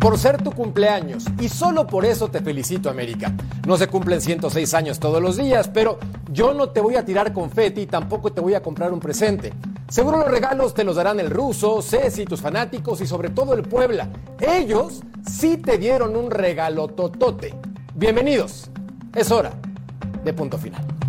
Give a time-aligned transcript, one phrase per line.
[0.00, 3.32] por ser tu cumpleaños y solo por eso te felicito América.
[3.66, 5.98] No se cumplen 106 años todos los días, pero
[6.32, 9.52] yo no te voy a tirar confeti y tampoco te voy a comprar un presente.
[9.88, 13.62] Seguro los regalos te los darán el ruso, Ceci, tus fanáticos y sobre todo el
[13.62, 14.08] Puebla.
[14.40, 17.54] Ellos sí te dieron un regalo totote.
[17.94, 18.70] Bienvenidos.
[19.14, 19.52] Es hora
[20.24, 20.99] de punto final.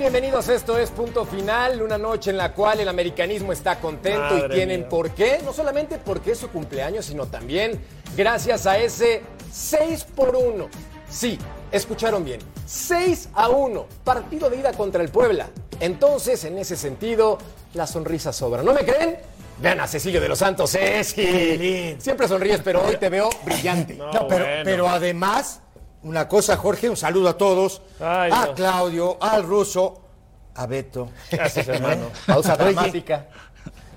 [0.00, 0.48] Bienvenidos.
[0.48, 4.80] Esto es Punto Final, una noche en la cual el americanismo está contento y tienen
[4.80, 4.88] mía.
[4.88, 7.78] por qué, no solamente porque es su cumpleaños, sino también
[8.16, 9.20] gracias a ese
[9.52, 10.70] 6 por 1.
[11.10, 11.38] Sí,
[11.70, 12.40] escucharon bien.
[12.64, 15.50] 6 a 1, partido de ida contra el Puebla.
[15.80, 17.36] Entonces, en ese sentido,
[17.74, 18.62] la sonrisa sobra.
[18.62, 19.18] ¿No me creen?
[19.58, 23.92] Vean a Cecilio de los Santos, es que siempre sonríes, pero hoy te veo brillante.
[23.96, 24.62] No, No, pero, bueno.
[24.64, 25.60] pero además,
[26.02, 27.82] una cosa, Jorge, un saludo a todos.
[28.00, 28.56] Ay, a Dios.
[28.56, 30.00] Claudio, al ruso,
[30.54, 31.10] a Beto.
[31.30, 32.10] Gracias, hermano.
[32.26, 33.28] Pausa dramática.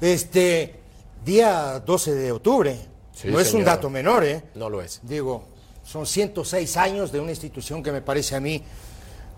[0.01, 0.79] Este,
[1.23, 2.79] día 12 de octubre.
[3.13, 4.43] Sí, no es un dato menor, ¿eh?
[4.55, 4.99] No lo es.
[5.03, 5.45] Digo,
[5.83, 8.63] son 106 años de una institución que me parece a mí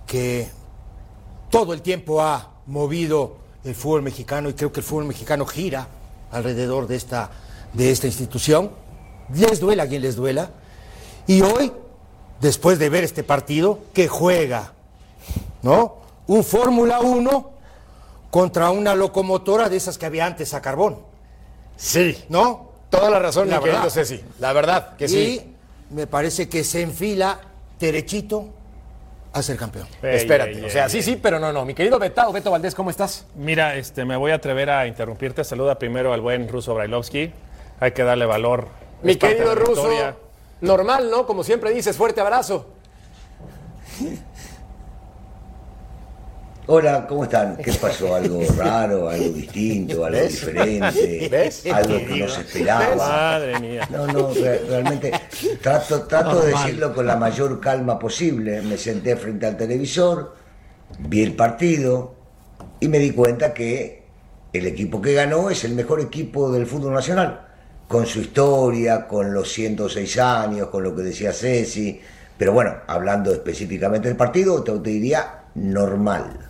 [0.07, 0.49] que
[1.49, 5.87] todo el tiempo ha movido el fútbol mexicano y creo que el fútbol mexicano gira
[6.31, 7.31] alrededor de esta,
[7.73, 8.71] de esta institución.
[9.33, 10.51] Les duela a quien les duela.
[11.27, 11.71] Y hoy,
[12.41, 14.73] después de ver este partido, que juega,
[15.61, 15.97] ¿no?
[16.27, 17.51] Un Fórmula 1
[18.31, 20.99] contra una locomotora de esas que había antes a carbón,
[21.77, 22.71] Sí, ¿no?
[22.89, 23.93] Toda la razón, La mi querido verdad.
[23.93, 24.23] Ceci.
[24.39, 25.55] La verdad que y sí.
[25.89, 27.39] me parece que se enfila
[27.79, 28.45] derechito
[29.33, 29.85] a ser campeón.
[30.01, 30.63] Ey, Espérate.
[30.63, 31.65] o sea, sí, sí, pero no, no.
[31.65, 33.25] Mi querido Betao, Beto Valdés, ¿cómo estás?
[33.35, 35.43] Mira, este, me voy a atrever a interrumpirte.
[35.43, 37.31] Saluda primero al buen ruso Brailovsky.
[37.81, 38.69] Hay que darle valor.
[39.03, 40.15] Mi querido ruso, victoria.
[40.65, 41.25] Normal, ¿no?
[41.25, 42.67] Como siempre dices, fuerte abrazo.
[46.67, 47.57] Hola, ¿cómo están?
[47.57, 48.15] ¿Qué pasó?
[48.15, 51.27] ¿Algo raro, algo distinto, algo diferente?
[51.31, 51.63] ¿Ves?
[51.67, 52.95] Algo que no se esperaba.
[52.95, 53.87] Madre mía.
[53.91, 55.11] No, no, re- realmente
[55.61, 58.63] trato, trato de decirlo con la mayor calma posible.
[58.63, 60.35] Me senté frente al televisor,
[60.97, 62.15] vi el partido
[62.79, 64.03] y me di cuenta que
[64.51, 67.44] el equipo que ganó es el mejor equipo del fútbol nacional,
[67.87, 71.99] con su historia, con los 106 años, con lo que decía Ceci.
[72.37, 76.49] Pero bueno, hablando específicamente del partido, te, te diría normal.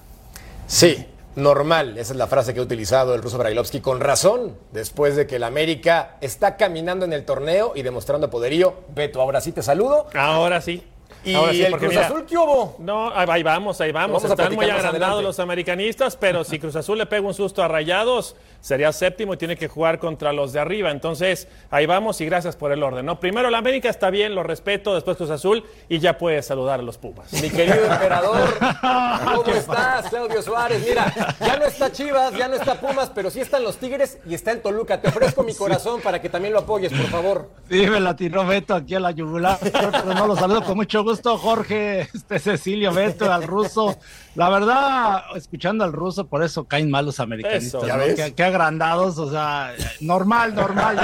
[0.67, 1.97] Sí, normal.
[1.97, 4.57] Esa es la frase que ha utilizado el ruso Brailovsky con razón.
[4.71, 8.75] Después de que el América está caminando en el torneo y demostrando poderío.
[8.95, 10.07] Beto, ahora sí te saludo.
[10.13, 10.83] Ahora sí.
[11.23, 12.75] Y Ahora sí, el porque Cruz mira, Azul, ¿qué hubo?
[12.79, 14.23] No, ahí vamos, ahí vamos.
[14.23, 15.23] Están muy agrandados adelante.
[15.23, 19.37] los americanistas, pero si Cruz Azul le pega un susto a Rayados, sería séptimo y
[19.37, 20.91] tiene que jugar contra los de arriba.
[20.91, 23.05] Entonces, ahí vamos y gracias por el orden.
[23.05, 23.19] ¿no?
[23.19, 26.83] Primero la América está bien, lo respeto, después Cruz Azul y ya puedes saludar a
[26.83, 27.31] los Pumas.
[27.33, 28.57] Mi querido emperador,
[29.35, 30.85] ¿cómo estás, Claudio Suárez?
[30.87, 34.33] Mira, ya no está Chivas, ya no está Pumas, pero sí están los Tigres y
[34.35, 35.01] está el Toluca.
[35.01, 37.49] Te ofrezco mi corazón para que también lo apoyes, por favor.
[37.69, 40.94] Sí, me la tiró Beto aquí a la yugular, pero no lo saludo con mucho
[41.03, 43.97] gusto, Jorge, este Cecilio, Beto, al ruso.
[44.35, 48.03] La verdad, escuchando al ruso, por eso caen mal los americanistas, Eso, ¿ya ¿no?
[48.15, 50.97] Qué, qué agrandados, o sea, normal, normal,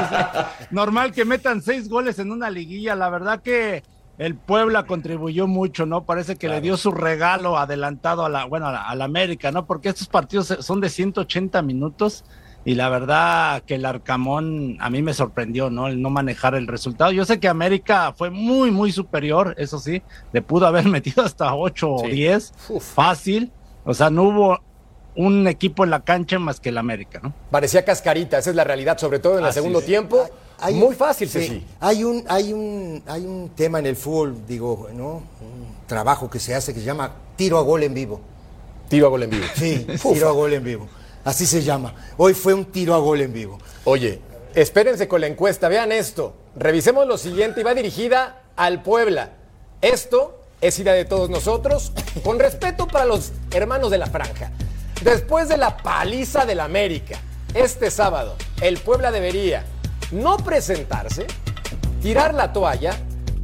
[0.71, 3.83] normal que metan seis goles en una liguilla, la verdad que
[4.17, 6.03] el Puebla contribuyó mucho, ¿no?
[6.03, 9.51] Parece que le dio su regalo adelantado a la, bueno, a la, a la América,
[9.51, 9.65] ¿no?
[9.65, 12.23] Porque estos partidos son de 180 minutos
[12.63, 15.87] y la verdad que el Arcamón a mí me sorprendió, ¿no?
[15.87, 17.11] El no manejar el resultado.
[17.11, 21.55] Yo sé que América fue muy, muy superior, eso sí, le pudo haber metido hasta
[21.55, 22.11] 8 o Sí.
[22.11, 23.51] 10, fácil,
[23.85, 24.59] o sea, no hubo
[25.15, 27.33] un equipo en la cancha más que el América, ¿no?
[27.49, 29.85] Parecía cascarita, esa es la realidad, sobre todo en el Así segundo es.
[29.85, 30.23] tiempo.
[30.59, 31.65] Hay- Muy fácil, sí, Ceci.
[31.79, 35.13] Hay un, hay un, hay un tema en el fútbol, digo, ¿no?
[35.41, 38.21] Un trabajo que se hace que se llama tiro a gol en vivo.
[38.87, 39.43] Tiro a gol en vivo.
[39.55, 40.87] Sí, tiro a gol en vivo.
[41.23, 41.93] Así se llama.
[42.17, 43.59] Hoy fue un tiro a gol en vivo.
[43.83, 44.21] Oye,
[44.55, 46.35] espérense con la encuesta, vean esto.
[46.55, 49.31] Revisemos lo siguiente y va dirigida al Puebla.
[49.81, 51.91] Esto es idea de todos nosotros,
[52.23, 54.51] con respeto para los hermanos de la franja.
[55.03, 57.19] Después de la paliza del América,
[57.53, 59.65] este sábado, el Puebla debería
[60.11, 61.25] no presentarse,
[62.01, 62.95] tirar la toalla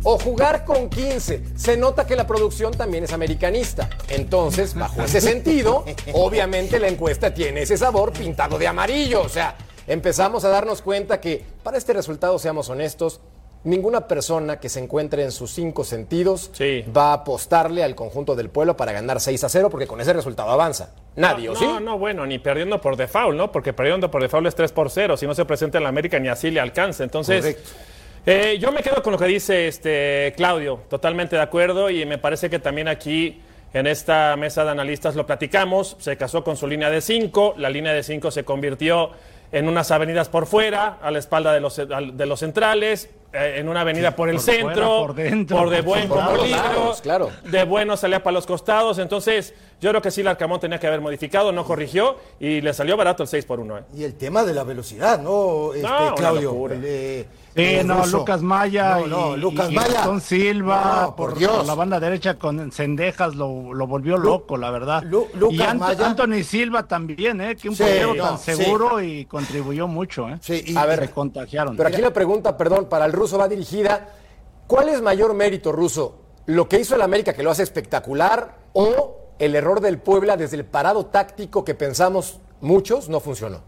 [0.09, 1.43] o jugar con 15.
[1.57, 3.89] Se nota que la producción también es americanista.
[4.07, 5.83] Entonces, bajo ese sentido,
[6.13, 9.21] obviamente la encuesta tiene ese sabor pintado de amarillo.
[9.21, 9.55] O sea,
[9.85, 13.19] empezamos a darnos cuenta que para este resultado, seamos honestos,
[13.65, 16.85] ninguna persona que se encuentre en sus cinco sentidos Sí.
[16.95, 20.13] va a apostarle al conjunto del pueblo para ganar 6 a 0 porque con ese
[20.13, 20.91] resultado avanza.
[21.17, 21.65] Nadie, no, ¿o sí?
[21.65, 23.51] No, no, bueno, ni perdiendo por default, ¿no?
[23.51, 25.17] Porque perdiendo por default es 3 por 0.
[25.17, 27.03] Si no se presenta en la América, ni así le alcanza.
[27.03, 27.69] Entonces, Correcto.
[28.29, 30.81] Eh, yo me quedo con lo que dice este Claudio.
[30.89, 31.89] Totalmente de acuerdo.
[31.89, 33.41] Y me parece que también aquí,
[33.73, 35.95] en esta mesa de analistas, lo platicamos.
[35.99, 37.55] Se casó con su línea de 5.
[37.57, 39.11] La línea de 5 se convirtió
[39.51, 43.69] en unas avenidas por fuera, a la espalda de los, de los centrales, eh, en
[43.69, 46.95] una avenida por el por fuera, centro, por dentro, de por buen como lados, libro,
[47.01, 47.31] claro.
[47.45, 48.99] de bueno salía para los costados.
[48.99, 52.73] Entonces, yo creo que sí, el Arcamón tenía que haber modificado, no corrigió y le
[52.73, 53.79] salió barato el 6 por 1.
[53.95, 56.67] Y el tema de la velocidad, ¿no, este, Claudio?
[56.71, 58.17] El, eh, Sí, el no, ruso.
[58.19, 59.93] Lucas Maya No, no, y, Lucas y Maya.
[59.93, 61.57] Gastón Silva No, por, por Dios.
[61.57, 65.01] por la banda derecha con Cendejas lo, lo volvió loco, la verdad.
[65.03, 66.05] Lu- Lucas y Ant- Maya.
[66.07, 67.55] Anthony Silva también, ¿eh?
[67.55, 68.53] que un Sí, portero no, tan sí.
[68.53, 70.29] seguro y contribuyó mucho.
[70.29, 70.37] ¿eh?
[70.39, 71.75] Sí, y- A ver, Se contagiaron.
[71.75, 74.07] Pero aquí la pregunta, perdón, para el ruso va dirigida.
[74.67, 76.19] ¿Cuál es mayor mérito, ruso?
[76.45, 80.57] ¿Lo que hizo el América que lo hace espectacular o el error del Puebla desde
[80.57, 83.61] el parado táctico que pensamos muchos no funcionó?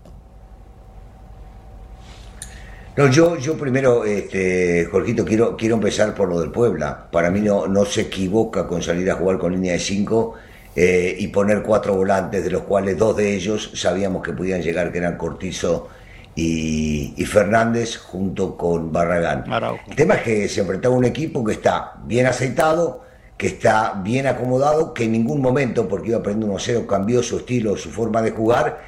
[2.95, 7.09] No, yo, yo primero, este, Jorgito, quiero, quiero empezar por lo del Puebla.
[7.11, 10.35] Para mí no, no se equivoca con salir a jugar con línea de 5
[10.75, 14.99] y poner cuatro volantes, de los cuales dos de ellos sabíamos que podían llegar, que
[14.99, 15.89] eran Cortizo
[16.35, 19.51] y, y Fernández, junto con Barragán.
[19.51, 19.83] Araujo.
[19.89, 23.03] El tema es que se enfrentaba un equipo que está bien aceitado,
[23.39, 27.77] que está bien acomodado, que en ningún momento, porque iba perdiendo 1-0, cambió su estilo,
[27.77, 28.81] su forma de jugar.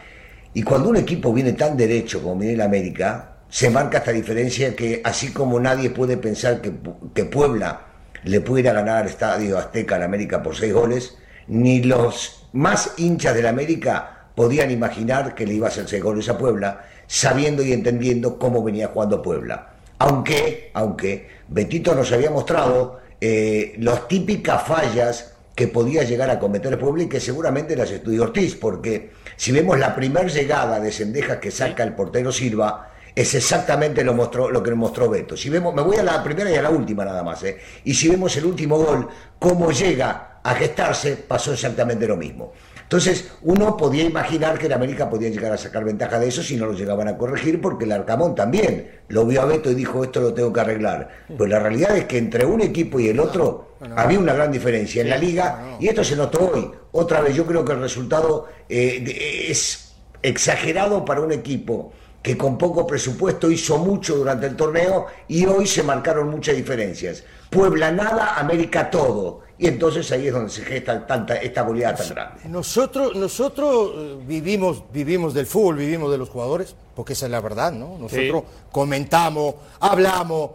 [0.54, 4.76] Y cuando un equipo viene tan derecho como viene el América, se marca esta diferencia
[4.76, 6.74] que así como nadie puede pensar que,
[7.14, 7.86] que Puebla
[8.26, 11.18] le puede ir a ganar al Estadio Azteca al América por seis goles,
[11.48, 16.28] ni los más hinchas del América podían imaginar que le iba a hacer seis goles
[16.28, 19.76] a Puebla, sabiendo y entendiendo cómo venía jugando Puebla.
[19.98, 26.80] Aunque, aunque Betito nos había mostrado eh, las típicas fallas que podía llegar a cometer
[26.80, 31.38] Puebla y que seguramente las estudió Ortiz, porque si vemos la primera llegada de Sendejas
[31.38, 35.38] que saca el portero Silva, es exactamente lo, mostró, lo que nos mostró Beto.
[35.38, 37.60] Si vemos, me voy a la primera y a la última nada más, ¿eh?
[37.84, 39.08] y si vemos el último gol,
[39.38, 42.54] cómo llega a gestarse, pasó exactamente lo mismo.
[42.92, 46.58] Entonces, uno podía imaginar que el América podía llegar a sacar ventaja de eso si
[46.58, 50.04] no lo llegaban a corregir, porque el Arcamón también lo vio a Beto y dijo,
[50.04, 51.08] esto lo tengo que arreglar.
[51.30, 55.04] Pero la realidad es que entre un equipo y el otro había una gran diferencia
[55.04, 56.70] en la liga, y esto se notó hoy.
[56.92, 62.58] Otra vez, yo creo que el resultado eh, es exagerado para un equipo que con
[62.58, 67.24] poco presupuesto hizo mucho durante el torneo y hoy se marcaron muchas diferencias.
[67.50, 69.42] Puebla nada, América todo.
[69.62, 72.42] Y entonces ahí es donde se gesta tanta, esta goleada tan grande.
[72.50, 77.40] Nosotros, nosotros eh, vivimos, vivimos del fútbol, vivimos de los jugadores, porque esa es la
[77.42, 77.96] verdad, ¿no?
[78.00, 80.50] Nosotros comentamos, hablamos.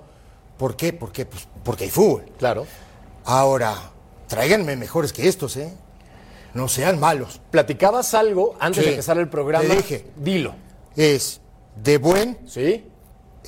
[0.58, 0.92] ¿Por qué?
[0.92, 2.24] Porque, pues, porque hay fútbol.
[2.36, 2.66] Claro.
[3.24, 3.76] Ahora,
[4.26, 5.72] tráiganme mejores que estos, ¿eh?
[6.54, 7.40] No sean malos.
[7.52, 9.68] Platicabas algo antes Sí, de empezar el programa.
[9.68, 10.06] te dije.
[10.16, 10.52] Dilo.
[10.96, 11.40] Es
[11.76, 12.84] de buen, ¿Sí?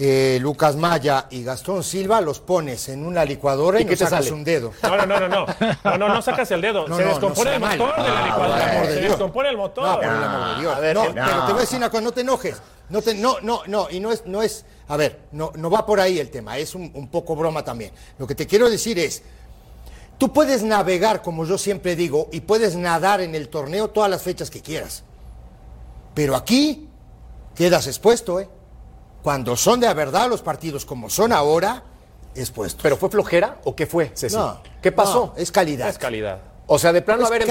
[0.01, 3.99] Eh, Lucas Maya y Gastón Silva, los pones en una licuadora y, ¿Y qué no
[3.99, 4.33] te sacas sale?
[4.37, 4.73] un dedo.
[4.83, 5.47] No, no, no, no, no.
[5.85, 6.87] No, no, no sacas el dedo.
[6.87, 8.07] No, se no, descompone no el motor mal.
[8.07, 8.85] de la Ah, licuadora.
[8.85, 9.03] se Dios.
[9.11, 9.85] descompone el motor.
[9.89, 10.77] No, por el amor de Dios.
[10.77, 12.57] A ver, no, el- pero te voy a decir una cosa, no te enojes.
[12.91, 15.85] No, te, no, no, no, y no es, no es, a ver, no, no va
[15.85, 17.93] por ahí el tema, es un, un poco broma también.
[18.19, 19.23] Lo que te quiero decir es,
[20.17, 24.23] tú puedes navegar, como yo siempre digo, y puedes nadar en el torneo todas las
[24.23, 25.03] fechas que quieras.
[26.15, 26.89] Pero aquí
[27.55, 28.49] quedas expuesto, ¿eh?
[29.23, 31.83] Cuando son de verdad los partidos como son ahora,
[32.35, 32.81] expuestos.
[32.83, 34.37] ¿Pero fue flojera o qué fue, Ceci?
[34.37, 35.33] No, ¿Qué pasó?
[35.35, 35.89] no, es calidad.
[35.89, 36.39] Es calidad.
[36.71, 37.47] O sea, de plano, Es a ver.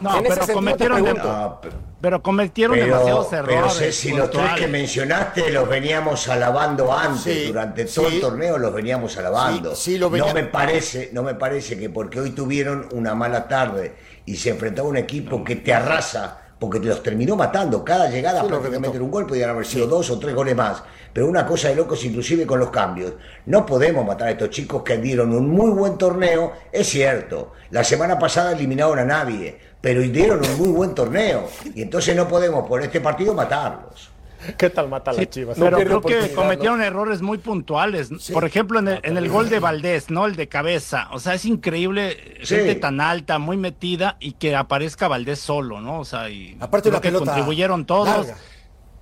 [0.00, 1.02] No, en pero cometieron.
[1.04, 3.74] No, pero- Pero cometieron Pero, demasiados pero errores.
[3.76, 8.16] Ceci, los tres que mencionaste los veníamos alabando antes, Sí, durante todo sí.
[8.16, 9.74] el torneo los veníamos alabando.
[9.74, 13.14] Sí, sí, lo no venía- me parece, no me parece que porque hoy tuvieron una
[13.16, 17.84] mala tarde y se enfrentaba a un equipo que te arrasa, porque los terminó matando,
[17.84, 20.80] cada llegada Sí, prácticamente era un gol, podían haber sido dos o tres goles más.
[21.12, 23.14] Pero una cosa de locos, inclusive con los cambios.
[23.46, 27.50] No podemos matar a estos chicos que dieron un muy buen torneo, es cierto.
[27.70, 31.48] La semana pasada eliminaron a nadie, pero dieron un muy buen torneo.
[31.74, 34.11] Y entonces no podemos por este partido matarlos.
[34.58, 35.56] ¿Qué tal mata Sí, las chivas?
[35.58, 38.10] pero creo que cometieron errores muy puntuales.
[38.32, 40.26] Por ejemplo, en el, en el gol de Valdés, ¿no?
[40.26, 41.08] El de cabeza.
[41.12, 42.56] O sea, es increíble, Sí.
[42.56, 46.00] gente tan alta, muy metida y que aparezca Valdés solo, ¿no?
[46.00, 48.08] O sea, y Aparte creo una que pelota contribuyeron todos.
[48.08, 48.36] larga.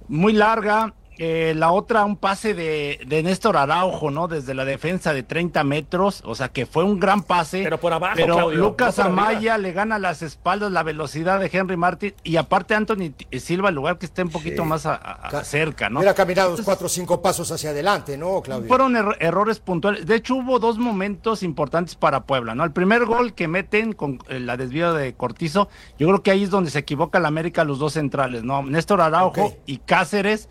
[0.09, 0.95] Muy larga.
[1.21, 4.27] Que la otra, un pase de, de Néstor Araujo, ¿no?
[4.27, 7.63] Desde la defensa de 30 metros, o sea que fue un gran pase.
[7.63, 11.51] Pero por abajo, Pero Claudio, Lucas no Amaya le gana las espaldas, la velocidad de
[11.53, 15.45] Henry Martin, y aparte Anthony Silva, el lugar que esté un poquito más a- a-
[15.45, 15.99] cerca, ¿no?
[15.99, 18.67] Hubiera caminado cuatro o cinco pasos hacia adelante, ¿no, Claudio?
[18.69, 20.07] Fueron er- errores puntuales.
[20.07, 22.65] De hecho, hubo dos momentos importantes para Puebla, ¿no?
[22.65, 26.45] El primer gol que meten con eh, la desvío de Cortizo, yo creo que ahí
[26.45, 28.63] es donde se equivoca la América los dos centrales, ¿no?
[28.63, 30.49] Néstor Araujo y Cáceres.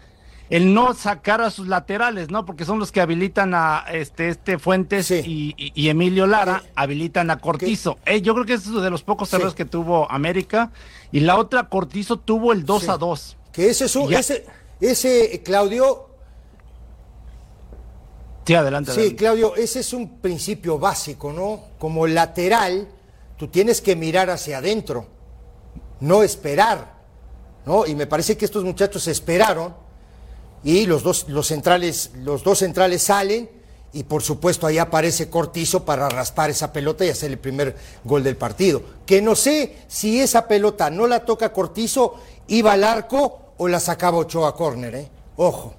[0.50, 2.44] El no sacar a sus laterales, ¿no?
[2.46, 5.54] Porque son los que habilitan a este, este Fuentes Sí.
[5.56, 8.00] y, Emilio Lara, habilitan a Cortizo.
[8.06, 9.36] Eh, yo creo que es uno de los pocos Sí.
[9.36, 10.72] errores que tuvo América.
[11.12, 12.90] Y la otra, Cortizo tuvo el 2 Sí.
[12.90, 13.38] a 2.
[13.52, 14.20] Que ese es un, Ya.
[14.20, 14.46] ese,
[14.82, 16.08] ese, Claudio,
[18.46, 18.92] Sí, adelante.
[18.94, 19.16] Sí.
[19.16, 21.66] Claudio, ese es un principio básico, ¿no?
[21.78, 22.88] Como lateral,
[23.38, 25.06] tú tienes que mirar hacia adentro,
[26.00, 26.96] no esperar,
[27.68, 27.86] ¿no?
[27.86, 29.76] Y me parece que estos muchachos esperaron
[30.64, 33.50] y los dos, los centrales, los dos centrales salen
[33.92, 38.24] y por supuesto ahí aparece Cortizo para raspar esa pelota y hacer el primer gol
[38.24, 38.82] del partido.
[39.06, 42.16] Que no sé si esa pelota no la toca Cortizo,
[42.48, 45.10] iba al arco o la sacaba Ochoa a córner, ¿eh?
[45.38, 45.79] Ojo.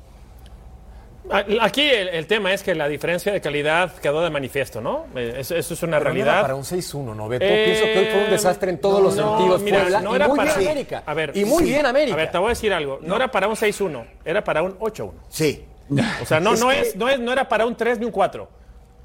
[1.61, 5.07] Aquí el, el tema es que la diferencia de calidad quedó de manifiesto, ¿no?
[5.15, 6.43] Eh, Eso, eso es una Pero no era realidad.
[6.43, 7.45] para un 6-1, ¿no, Beto?
[7.45, 10.01] Eh, Pienso que hoy fue un desastre en todos los no, sentidos, mira, Puebla.
[10.01, 11.03] no y era muy para- bien América.
[11.07, 11.71] A ver, y muy sí.
[11.71, 12.15] bien América.
[12.15, 12.99] A ver, te voy a decir algo.
[13.03, 15.13] No, era para un 6-1, era para un 8-1.
[15.29, 15.65] Sí.
[16.23, 18.07] O sea, no, Es no, que- es, no, es, no era para un 3 ni
[18.07, 18.49] un 4.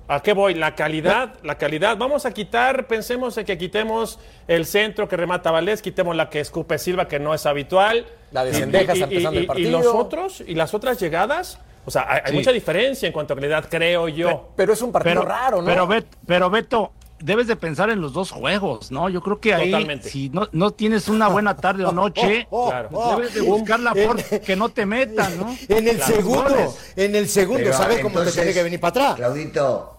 [0.08, 0.54] ¿A qué voy?
[0.54, 1.98] La calidad, la calidad.
[1.98, 6.40] Vamos a quitar, pensemos en que quitemos el centro que remata Valdés, quitemos la que
[6.42, 8.06] escupe Silva, que no es habitual.
[8.32, 9.68] La de Y- Cendejas y- y- empezando el y- partido.
[9.68, 13.38] Y los otros, y las otras llegadas, o sea, hay, mucha diferencia en cuanto a
[13.38, 14.50] calidad, creo yo.
[14.56, 15.66] Pero es un partido pero, raro, ¿no?
[15.68, 19.08] Pero, Bet- pero Beto, debes de pensar en los dos juegos, ¿no?
[19.10, 20.10] Yo creo que ahí, Totalmente.
[20.10, 22.90] si no, no tienes una buena tarde o noche, Oh, oh, Claro.
[22.92, 23.16] oh.
[23.16, 25.56] debes de buscar la forma que no te metan, ¿no?
[25.70, 26.16] En el Claro.
[26.16, 26.94] segundo, Goles.
[26.96, 29.16] en el segundo, Pero, ¿sabes cómo te tiene que venir para atrás?
[29.16, 29.92] Claudito,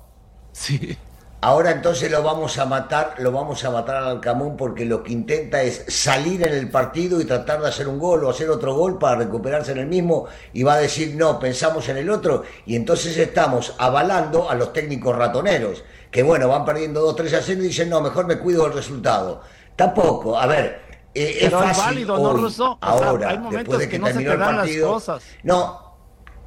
[0.52, 0.96] Sí.
[1.40, 5.12] Ahora entonces lo vamos a matar, lo vamos a matar al Alcamón porque lo que
[5.12, 8.74] intenta es salir en el partido y tratar de hacer un gol o hacer otro
[8.74, 12.44] gol para recuperarse en el mismo y va a decir no, pensamos en el otro
[12.64, 17.60] y entonces estamos avalando a los técnicos ratoneros que bueno, van perdiendo 2-3 a 0
[17.62, 19.42] y dicen no, mejor me cuido del resultado.
[19.76, 20.80] Tampoco, a ver,
[21.14, 24.56] eh, es fácil válido, ahora, después de que que, no se terminó te el dan
[24.56, 24.92] las partido.
[24.92, 25.22] cosas.
[25.42, 25.96] No,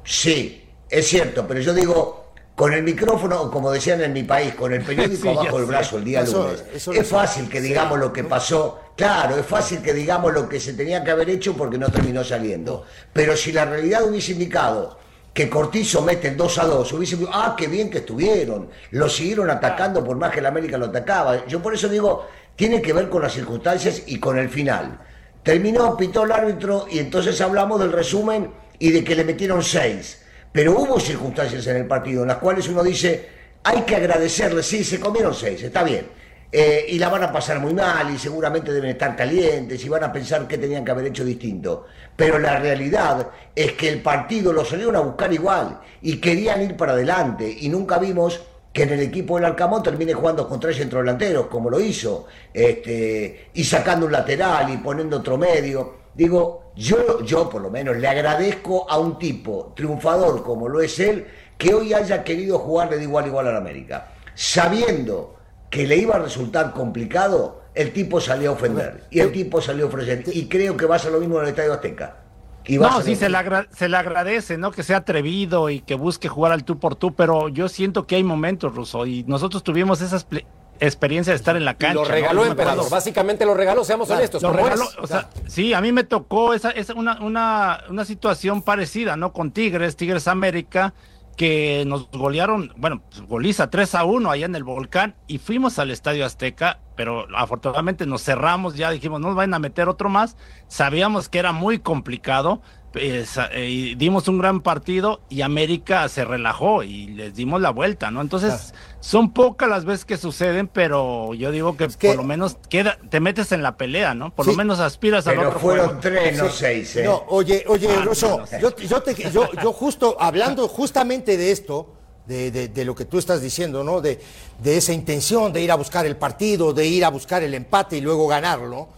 [0.04, 2.29] sí, es cierto, pero yo digo,
[2.60, 5.64] con el micrófono, como decían en mi país, con el periódico Sí, del sé.
[5.64, 8.78] brazo el día Eso- lunes, eso es fácil que digamos lo que pasó.
[8.98, 12.22] Claro, es fácil que digamos lo que se tenía que haber hecho porque no terminó
[12.22, 12.84] saliendo.
[13.14, 14.98] Pero si la realidad hubiese indicado
[15.32, 18.68] que Cortizo mete el 2 a 2, hubiese dicho, ah, qué bien que estuvieron.
[18.90, 21.46] Lo siguieron atacando por más que el América lo atacaba.
[21.46, 22.26] Yo por eso digo,
[22.56, 25.00] tiene que ver con las circunstancias y con el final.
[25.42, 30.19] Terminó, pitó el árbitro y entonces hablamos del resumen y de que le metieron 6.
[30.52, 33.28] Pero hubo circunstancias en el partido en las cuales uno dice,
[33.62, 36.06] hay que agradecerle, sí, se comieron 6, está bien.
[36.52, 40.02] Eh, y la van a pasar muy mal y seguramente deben estar calientes y van
[40.02, 41.86] a pensar que tenían que haber hecho distinto.
[42.16, 46.76] Pero la realidad es que el partido lo salieron a buscar igual y querían ir
[46.76, 48.40] para adelante y nunca vimos
[48.72, 53.50] que en el equipo del Arcamón termine jugando con tres centrodelanteros, como lo hizo, este,
[53.54, 56.00] y sacando un lateral y poniendo otro medio.
[56.14, 60.98] Digo, yo, yo por lo menos le agradezco a un tipo triunfador como lo es
[61.00, 61.26] él,
[61.58, 64.12] que hoy haya querido jugarle de igual a igual a la América.
[64.34, 65.36] Sabiendo
[65.68, 69.86] que le iba a resultar complicado, el tipo salió a ofender y el tipo salió
[69.86, 70.24] a ofrecer.
[70.32, 72.19] Y creo que va a ser lo mismo en el Estadio Azteca.
[72.68, 74.70] No, sí, se le, agra- se le agradece, ¿no?
[74.70, 78.16] Que sea atrevido y que busque jugar al tú por tú, pero yo siento que
[78.16, 80.44] hay momentos, Russo, y nosotros tuvimos esa expli-
[80.78, 81.94] experiencia de estar en la Y cancha.
[81.94, 82.88] lo regaló Emperador.
[82.90, 84.42] Básicamente lo regaló, seamos honestos.
[84.42, 88.62] Lo regaló, o sea, sí, a mí me tocó esa, esa una, una, una situación
[88.62, 89.32] parecida, ¿no?
[89.32, 90.94] Con Tigres, Tigres América,
[91.40, 95.90] que nos golearon, bueno, goliza 3 a 1 allá en el volcán y fuimos al
[95.90, 100.36] Estadio Azteca, pero afortunadamente nos cerramos, ya dijimos, no nos van a meter otro más,
[100.68, 102.60] sabíamos que era muy complicado,
[102.92, 108.10] pues, eh, dimos un gran partido y América se relajó y les dimos la vuelta,
[108.10, 108.20] ¿no?
[108.20, 112.56] Entonces, son pocas las veces que suceden, pero yo digo que, que- por lo menos
[112.68, 114.34] queda, te metes en la pelea, ¿no?
[114.34, 114.50] Por Sí.
[114.50, 116.00] lo menos aspiras al Pero otro fueron juego.
[116.00, 116.96] tres, no seis.
[116.96, 117.04] ¿eh?
[117.04, 118.58] No, oye, oye, Ah, Russo, no sé.
[118.60, 121.94] yo, yo, te- yo, yo justo, hablando justamente de esto,
[122.26, 124.00] de, de- de lo que tú estás diciendo, ¿no?
[124.00, 124.20] De,
[124.62, 127.96] de esa intención de ir a buscar el partido, de ir a buscar el empate
[127.96, 128.88] y luego ganarlo.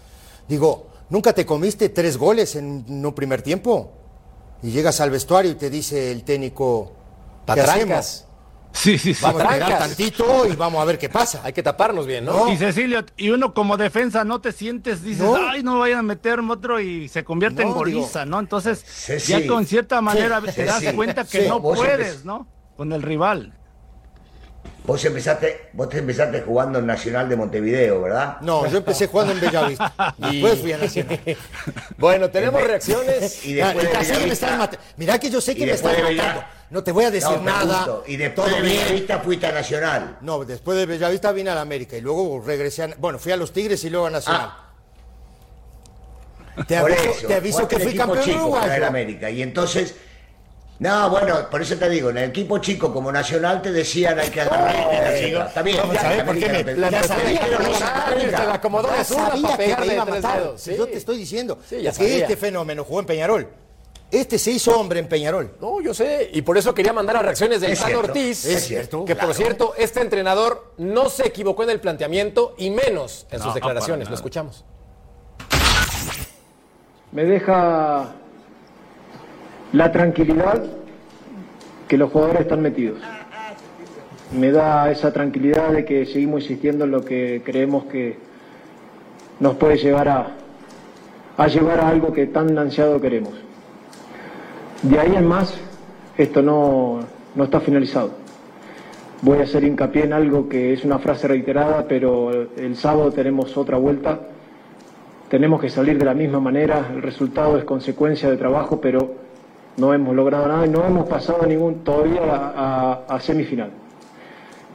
[0.48, 3.92] Digo, ¿nunca te comiste tres goles en un primer tiempo?
[4.62, 6.92] Y llegas al vestuario y te dice el técnico,
[7.52, 8.24] ¿qué hacemos?
[8.72, 9.20] Sí, sí, sí.
[9.22, 11.42] Vamos a esperar tantito y vamos a ver qué pasa.
[11.44, 12.50] Hay que taparnos bien, ¿no?
[12.50, 15.36] Y Cecilio, y uno como defensa no te sientes, dices, No.
[15.36, 18.40] ay, no vayan a meterme otro y se convierte en No, goliza, ¿no?
[18.40, 18.82] Entonces,
[19.26, 21.48] ya con cierta manera Sí, te das cuenta que sí.
[21.48, 22.46] no puedes, ¿no?
[22.78, 23.52] Con el rival.
[24.84, 28.40] Vos empezaste, vos te empezaste jugando en Nacional de Montevideo, ¿verdad?
[28.40, 29.92] No, yo empecé jugando en Bellavista.
[30.18, 31.20] Después fui a Nacional.
[31.98, 33.44] Bueno, tenemos reacciones.
[33.46, 36.44] Y después Ah, de me Mirá que yo sé que y me de Bella- matando.
[36.70, 37.86] No te voy a decir No, nada.
[38.06, 38.78] Y después todo de bien.
[38.82, 40.18] Bellavista fuiste a Nacional.
[40.20, 42.88] No, después de Bellavista vine a la América y luego regresé a...
[42.98, 44.50] Bueno, fui a los Tigres y luego a Nacional.
[46.66, 48.86] te Por aviso, eso, te aviso que fui campeón chico uruguayo.
[48.86, 49.30] América.
[49.30, 49.94] Y entonces,
[50.82, 54.30] no, bueno, por eso te digo, en el equipo chico como Nacional te decían hay
[54.30, 55.46] que agarrar y América.
[55.46, 55.76] Está bien,
[56.26, 56.58] por qué me...
[56.58, 57.40] no te- la ya empezó a sabía
[58.14, 60.40] que se la acomodó de sabía para que pegarle me iba a de tres matar.
[60.42, 60.74] dedos, sí.
[60.76, 62.16] Yo te estoy diciendo Sí, ya que sabía.
[62.18, 63.48] este fenómeno jugó en Peñarol.
[64.10, 65.56] Este se hizo hombre en Peñarol.
[65.60, 68.64] No, yo sé, y por eso quería mandar a reacciones del Tan cierto, Ortiz, es
[68.66, 69.28] cierto, que claro.
[69.28, 73.54] por cierto, este entrenador no se equivocó en el planteamiento y menos en sus No,
[73.54, 74.08] declaraciones.
[74.10, 74.64] Lo escuchamos.
[77.12, 78.12] me deja
[79.72, 80.62] la tranquilidad
[81.88, 82.98] que los jugadores están metidos.
[84.38, 88.16] Me da esa tranquilidad de que seguimos insistiendo en lo que creemos que
[89.40, 90.28] nos puede llevar a,
[91.36, 93.34] a llevar a algo que tan ansiado queremos.
[94.82, 95.58] De ahí en más,
[96.16, 97.00] esto no,
[97.34, 98.14] no está finalizado.
[99.20, 103.56] Voy a hacer hincapié en algo que es una frase reiterada, pero el sábado tenemos
[103.56, 104.20] otra vuelta
[105.32, 109.14] tenemos que salir de la misma manera, el resultado es consecuencia de trabajo, pero
[109.76, 113.70] no hemos logrado nada y no hemos pasado ningún todavía a, a- a semifinal.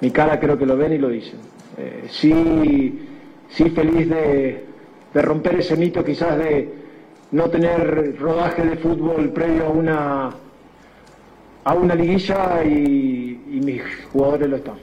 [0.02, 1.40] Mi cara creo que lo ven y lo dicen.
[1.78, 3.08] Eh, sí,
[3.50, 4.66] sí feliz de,
[5.14, 6.74] de romper ese mito quizás de
[7.32, 10.30] no tener rodaje de fútbol previo a una,
[11.64, 14.76] a una liguilla y, y mis jugadores lo están.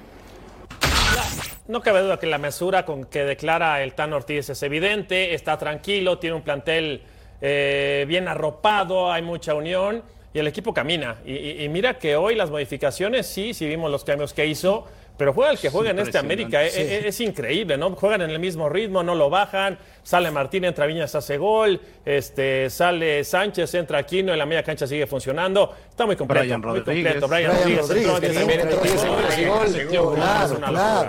[1.66, 5.56] No cabe duda que la mesura con que declara el Tan Ortiz es evidente, está
[5.56, 7.00] tranquilo, tiene un plantel
[7.40, 11.16] eh, bien arropado, hay mucha unión y el equipo camina.
[11.24, 14.84] Y, y- y mira que hoy las modificaciones, sí, sí vimos los cambios que hizo,
[15.16, 17.90] pero juega el que juega en este América, eh, eh, es, increíble, ¿no?
[17.94, 22.68] Juegan en el mismo ritmo, no lo bajan, sale Martín, entra Viñas, hace gol, este,
[22.68, 26.80] sale Sánchez, entra Aquino, en la media cancha sigue funcionando, está muy completo, Brian muy
[26.80, 27.20] Rodríguez.
[27.20, 27.28] completo.
[27.28, 28.60] Brian, Brian Rodríguez, también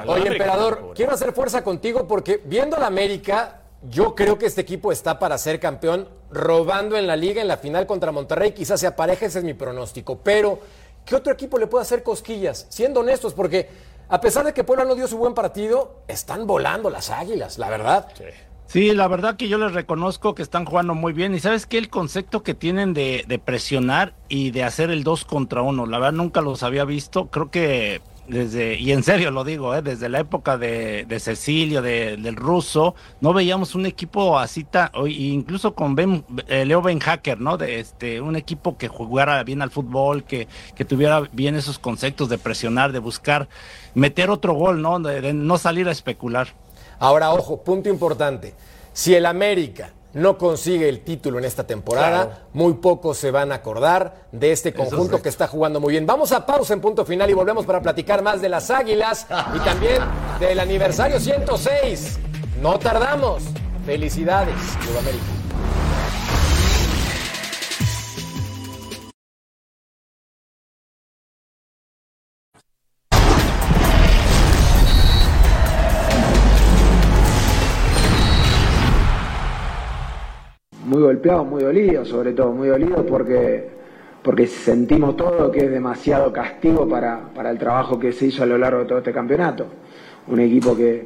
[0.06, 4.92] Oye, emperador, quiero hacer fuerza contigo porque viendo la América, yo creo que este equipo
[4.92, 8.52] está para ser campeón, robando en la liga en la final contra Monterrey.
[8.52, 10.20] Quizás se apareje, ese es mi pronóstico.
[10.20, 10.60] Pero,
[11.06, 12.66] ¿qué otro equipo le puede hacer cosquillas?
[12.70, 13.70] Siendo honestos, porque
[14.10, 17.70] a pesar de que Puebla no dio su buen partido, están volando las águilas, la
[17.70, 18.08] verdad.
[18.68, 21.36] Sí, la verdad que yo les reconozco que están jugando muy bien.
[21.36, 25.26] Y sabes que el concepto que tienen de, de presionar y de hacer el dos
[25.26, 27.28] contra uno, la verdad nunca los había visto.
[27.28, 29.82] Creo que desde, y en serio lo digo, ¿eh?
[29.82, 34.90] desde la época de, de Cecilio, de- del ruso, no veíamos un equipo así tan,
[34.94, 37.58] o incluso con ben, eh, Leo Ben Hacker, ¿no?
[37.58, 42.30] De este, un equipo que jugara bien al fútbol, que, que tuviera bien esos conceptos
[42.30, 43.48] de presionar, de buscar
[43.94, 45.00] meter otro gol, ¿no?
[45.00, 46.48] De no salir a especular.
[47.00, 48.54] Ahora, ojo, punto importante.
[48.94, 53.56] Si el América no consigue el título en esta temporada, muy pocos se van a
[53.56, 56.06] acordar de este conjunto que está jugando muy bien.
[56.06, 59.60] Vamos a pausa en punto final y volvemos para platicar más de las Águilas y
[59.60, 60.02] también
[60.40, 62.18] del aniversario 106.
[62.62, 63.44] No tardamos.
[63.86, 65.45] Felicidades, Club América.
[80.96, 83.68] Muy golpeado, muy dolido, sobre todo, muy dolido porque,
[84.24, 88.46] porque sentimos todo que es demasiado castigo para, para el trabajo que se hizo a
[88.46, 89.66] lo largo de todo este campeonato.
[90.28, 91.06] Un equipo que,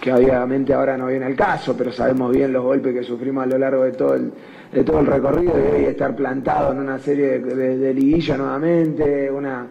[0.00, 3.46] que obviamente ahora no viene al caso, pero sabemos bien los golpes que sufrimos a
[3.46, 4.30] lo largo de todo el,
[4.72, 9.28] de todo el recorrido y hoy estar plantado en una serie de, de, liguilla nuevamente,
[9.32, 9.66] una,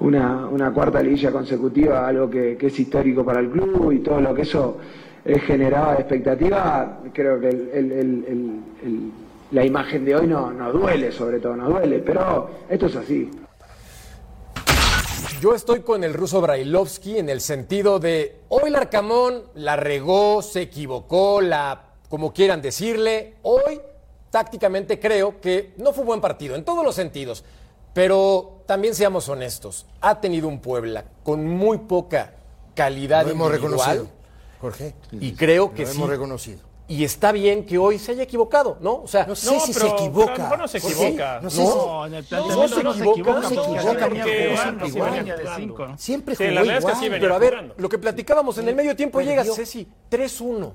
[0.00, 4.20] una, una cuarta liguilla consecutiva, algo que, que es histórico para el club y todo
[4.20, 4.76] lo que eso
[5.46, 9.12] generaba de expectativa, creo que el- el- el- el- el-
[9.50, 13.30] la imagen de hoy no, no duele, sobre todo no duele, pero esto es así.
[15.40, 20.62] Yo estoy con el ruso Brailovsky en el sentido de hoy Larcamón la regó, se
[20.62, 23.34] equivocó, la como quieran decirle.
[23.42, 23.80] Hoy
[24.30, 27.42] tácticamente creo que no fue buen partido en todos los sentidos,
[27.94, 29.86] pero también seamos honestos.
[30.02, 32.34] Ha tenido un Puebla con muy poca
[32.74, 34.06] calidad hemos individual reconocido,
[34.60, 34.94] Jorge.
[35.12, 35.96] y creo que Lo sí.
[35.96, 36.60] hemos reconocido.
[36.88, 38.94] y está bien que hoy se haya equivocado, ¿no?
[39.02, 40.32] O sea, no sé No, si pero- se equivoca.
[40.34, 41.40] pero a lo mejor no se equivoca.
[41.40, 44.56] No sé No, en el planteamiento no, se equivoca, no se equivoca, porque
[45.96, 45.96] siempre.
[45.96, 46.94] Siempre jugó que igual.
[46.96, 50.72] sí venía pero a ver, lo que platicábamos en el medio tiempo llegas, Ceci, 3-1.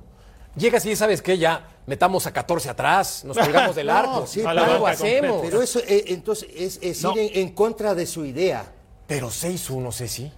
[0.55, 4.41] Llegas y sabes qué, ya metamos a 14 atrás, nos colgamos del arco, No, sí,
[4.45, 5.41] algo banca hacemos.
[5.41, 7.11] Pero eso eh, entonces es, es No.
[7.11, 8.71] ir en, en contra de su idea.
[9.05, 10.31] Pero 6-1, Ceci.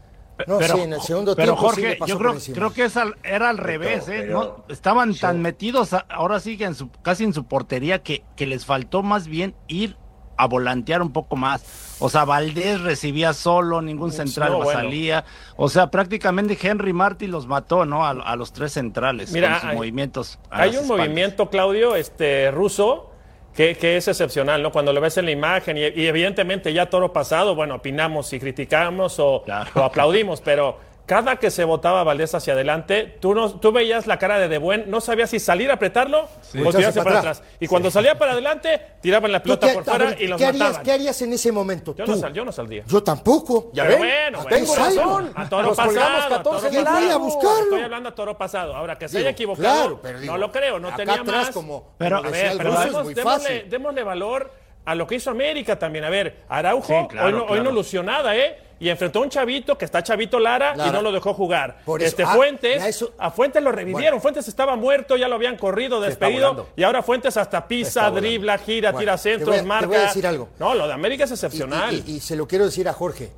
[0.45, 2.85] No, sí, en el segundo pero tiempo sí le Jorge, pasó yo creo, creo que
[2.85, 4.23] es al- era al revés, ¿eh?
[4.27, 8.03] pero- No, estaban tan metidos, a- ahora sí que en su, casi en su portería,
[8.03, 9.97] que, que les faltó más bien ir
[10.39, 11.95] a volantear un poco más.
[11.99, 14.81] O sea, Valdés recibía solo, ningún central no, bueno.
[14.81, 15.25] salía.
[15.55, 18.05] O sea, prácticamente Henry Martin los mató, ¿no?
[18.05, 20.39] A, a los tres centrales Mira, con sus hay- movimientos.
[20.51, 21.07] Hay un espaldas.
[21.07, 23.09] movimiento, Claudio, este ruso,
[23.57, 24.71] que, que es excepcional, ¿no?
[24.71, 28.39] Cuando lo ves en la imagen y, y evidentemente ya toro pasado, bueno, opinamos y
[28.39, 29.69] criticamos o, Claro.
[29.73, 34.19] o aplaudimos, pero cada que se botaba Valdés hacia adelante, tú, no, tú veías la
[34.19, 37.39] cara de De Buen, no sabías si salir a apretarlo o tirarse para atrás.
[37.39, 37.43] atrás.
[37.59, 40.37] Y cuando salía para adelante, tiraban la ¿Tú pelota qué- por fuera ver, y los
[40.37, 40.83] ¿qué harías, mataban.
[40.83, 41.95] ¿Qué harías en ese momento?
[41.95, 42.11] Yo tú?
[42.11, 42.83] no, sal- yo no saldría.
[42.85, 43.71] Yo tampoco.
[43.73, 44.33] ¿Ya Pero ven?
[44.33, 45.31] bueno, Tengo razón.
[45.33, 46.99] A toro Nos pasado, a 14 toro pasado.
[47.01, 47.63] Voy a buscarlo.
[47.63, 48.75] Estoy hablando a toro pasado.
[48.75, 51.13] Ahora, que se Digo, haya equivocado, claro, pero digo, no lo creo, no acá tenía
[51.21, 51.49] atrás, más.
[51.51, 53.23] como- Pero- como A ver, pero demos- es muy démosle,
[53.55, 53.69] fácil.
[53.69, 54.51] démosle valor
[54.83, 56.03] a lo que hizo América también.
[56.03, 58.57] A ver, Araujo Sí, claro, hoy, no, hoy no lució nada, ¿eh?
[58.79, 61.79] Y enfrentó a un chavito que está chavito Lara, y no lo dejó jugar.
[61.83, 64.21] Por eso, este ah, Fuentes, eso- a Fuentes lo revivieron.
[64.21, 66.67] Fuentes estaba muerto, ya lo habían corrido, despedido.
[66.75, 69.87] Y ahora Fuentes hasta pisa, dribla, gira, Bueno, tira te centros, voy a- te marca.
[69.87, 70.49] voy a decir algo.
[70.59, 71.93] No, lo de América es excepcional.
[71.93, 73.31] Y, y- y se lo quiero decir a Jorge.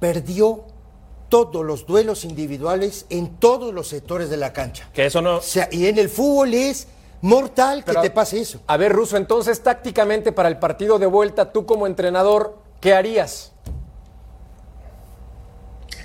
[0.00, 0.64] Perdió
[1.28, 4.88] todos los duelos individuales en todos los sectores de la cancha.
[4.92, 5.36] que eso no.
[5.36, 6.88] O sea, y en el fútbol es
[7.22, 8.60] mortal Pero- que te pase eso.
[8.66, 13.52] A ver, Ruso, entonces tácticamente para el partido de vuelta, tú como entrenador, ¿qué harías?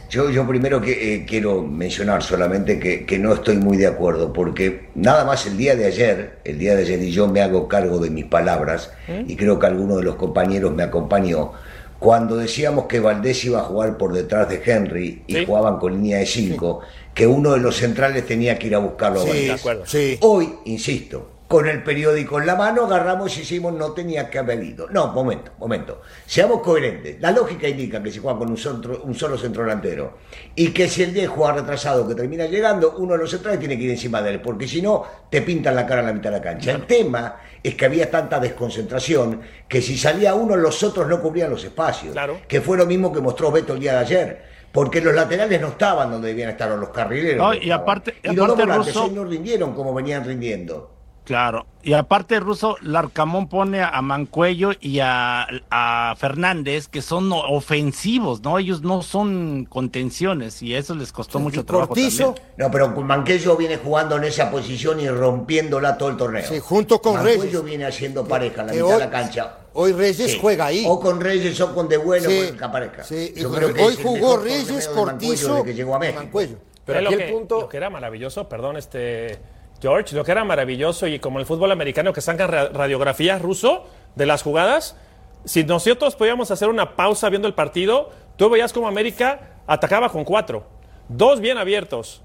[0.10, 4.34] Yo, yo primero que, eh, quiero mencionar solamente que, que no estoy muy de acuerdo,
[4.34, 7.68] porque nada más el día de ayer, el día de ayer, y yo me hago
[7.68, 8.92] cargo de mis palabras,
[9.28, 11.52] y creo que alguno de los compañeros me acompañó,
[12.00, 15.46] cuando decíamos que Valdés iba a jugar por detrás de Henry y Sí.
[15.46, 16.80] jugaban con línea de 5,
[17.14, 19.48] que uno de los centrales tenía que ir a buscarlo a Sí, Valdés.
[19.48, 19.86] de acuerdo.
[19.86, 20.18] sí.
[20.22, 24.64] Hoy, insisto, con el periódico en la mano, agarramos y hicimos no tenía que haber
[24.64, 24.88] ido.
[24.92, 26.02] No, momento, momento.
[26.28, 27.20] Seamos coherentes.
[27.20, 30.20] La lógica indica que si juega con un, centro- un solo centro delantero
[30.54, 33.80] y que si el 10 juega retrasado que termina llegando, uno de los centrales tiene
[33.80, 36.30] que ir encima de él, porque si no, te pintan la cara en la mitad
[36.30, 36.70] de la cancha.
[36.72, 41.50] El tema es que había tanta desconcentración que si salía uno, los otros no cubrían
[41.50, 42.14] los espacios.
[42.14, 42.38] Claro.
[42.48, 44.44] Que fue lo mismo que mostró Beto el día de ayer.
[44.72, 47.38] Porque los laterales no estaban donde debían estar, o los carrileros.
[47.40, 50.99] No, y aparte- y los dos volantes hoy no rindieron como venían rindiendo.
[51.30, 58.42] Claro, y aparte Russo, Larcamón pone a Mancuello y a, a Fernández, que son ofensivos,
[58.42, 58.58] ¿no?
[58.58, 61.90] Ellos no son contenciones y eso les costó mucho trabajo.
[61.90, 62.46] Cortizo, también.
[62.58, 66.48] No, pero Manquello viene jugando en esa posición y rompiéndola todo el torneo.
[66.50, 67.64] Sí, junto con Mancuello Reyes.
[67.64, 69.58] viene haciendo pareja en la mitad hoy- de la cancha.
[69.74, 70.40] Hoy Reyes Sí.
[70.42, 70.84] juega ahí.
[70.88, 74.38] O con Reyes o con De Bueno, Sí, con sí, Yo hoy creo que jugó
[74.38, 76.22] Reyes, Mancuello Cortizo, desde que llegó a México.
[76.24, 76.58] Mancuello.
[76.86, 77.62] Pero aquí lo el punto...
[77.62, 81.72] lo que era maravilloso, perdón, este George, lo que era maravilloso y como el fútbol
[81.72, 84.98] americano que sacan ra- radiografías ruso de las jugadas,
[85.46, 90.26] si nosotros podíamos hacer una pausa viendo el partido, tú veías como América atacaba con
[90.26, 90.66] cuatro,
[91.08, 92.22] dos bien abiertos.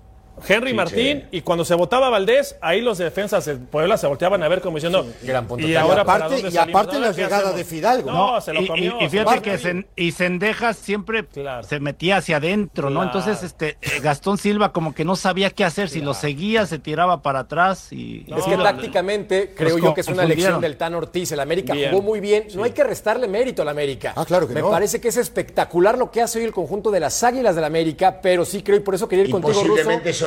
[0.47, 4.43] Henry Sí, Martín y cuando se votaba Valdés, ahí los defensas de Puebla se volteaban
[4.43, 5.67] a ver como diciendo, gran punto.
[5.67, 8.11] y Y ahora aparte- y aparte ¿Ahora la llegada de Fidalgo.
[8.11, 8.97] No, se lo y, comió.
[9.01, 9.59] y- fíjate que.
[9.59, 11.63] Sen- y Sendejas siempre Claro.
[11.67, 13.01] se metía hacia adentro, ¿no?
[13.03, 13.19] Claro.
[13.19, 16.79] Entonces, este eh, Gastón Silva como que no sabía qué hacer, si lo seguía, se
[16.79, 18.25] tiraba para atrás y...
[18.37, 21.31] Es que No, tácticamente creo yo que es una lección del Tan Ortiz.
[21.33, 21.91] El América Bien.
[21.91, 22.47] jugó muy bien.
[22.55, 24.13] No hay que restarle mérito al América.
[24.17, 24.71] Ah, claro que Me no.
[24.71, 28.21] parece que es espectacular lo que hace hoy el conjunto de las Águilas del América,
[28.23, 29.75] pero sí creo y por eso quería ir Y contigo, Ruso.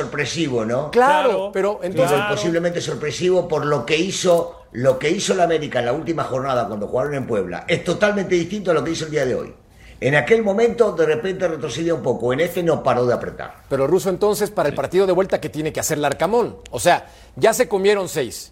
[0.02, 0.90] Sorpresivo, ¿no?
[0.90, 2.34] Claro, Claro, pero entonces Claro.
[2.34, 6.66] posiblemente sorpresivo por lo que hizo lo que hizo la América en la última jornada
[6.68, 7.64] cuando jugaron en Puebla.
[7.68, 9.54] Es totalmente distinto a lo que hizo el día de hoy.
[10.00, 13.62] En aquel momento de repente retrocedió un poco, en este no paró de apretar.
[13.70, 16.58] Pero Ruso, entonces, para el partido de vuelta, ¿qué tiene que hacer Larcamón?
[16.70, 18.50] O sea, ya se comieron seis.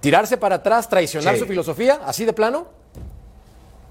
[0.00, 1.40] ¿Tirarse para atrás, traicionar Sí.
[1.40, 2.00] su filosofía?
[2.06, 2.66] ¿Así de plano?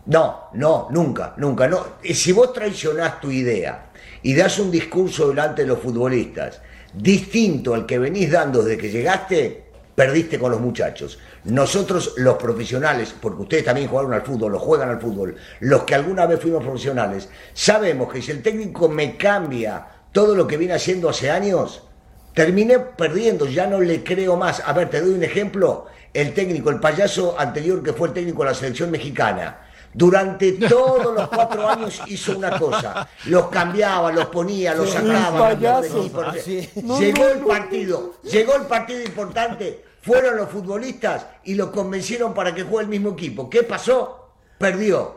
[0.08, 1.68] No, no, nunca, nunca.
[1.68, 1.86] No.
[2.04, 3.92] Y Si vos traicionás tu idea
[4.22, 6.62] y das un discurso delante de los futbolistas
[6.94, 9.64] distinto al que venís dando desde que llegaste,
[9.96, 11.20] perdiste con los muchachos.
[11.46, 15.96] Nosotros, los profesionales, porque ustedes también jugaron al fútbol, lo juegan al fútbol, los que
[15.96, 20.74] alguna vez fuimos profesionales, sabemos que si el técnico me cambia todo lo que viene
[20.74, 21.84] haciendo hace años,
[22.34, 24.62] terminé perdiendo, ya no le creo más.
[24.66, 25.88] A ver, te doy un ejemplo.
[26.14, 29.63] El técnico, el payaso anterior que fue el técnico de la selección mexicana,
[29.94, 33.08] durante todos los cuatro años hizo una cosa.
[33.26, 35.54] Los cambiaba, los ponía, los sacaba.
[35.56, 36.96] no.
[36.96, 42.54] Ah, llegó el partido, llegó el partido importante, Fueron los futbolistas y lo convencieron para
[42.54, 43.50] que juegue el mismo equipo.
[43.50, 44.32] ¿Qué pasó?
[44.58, 45.16] Perdió.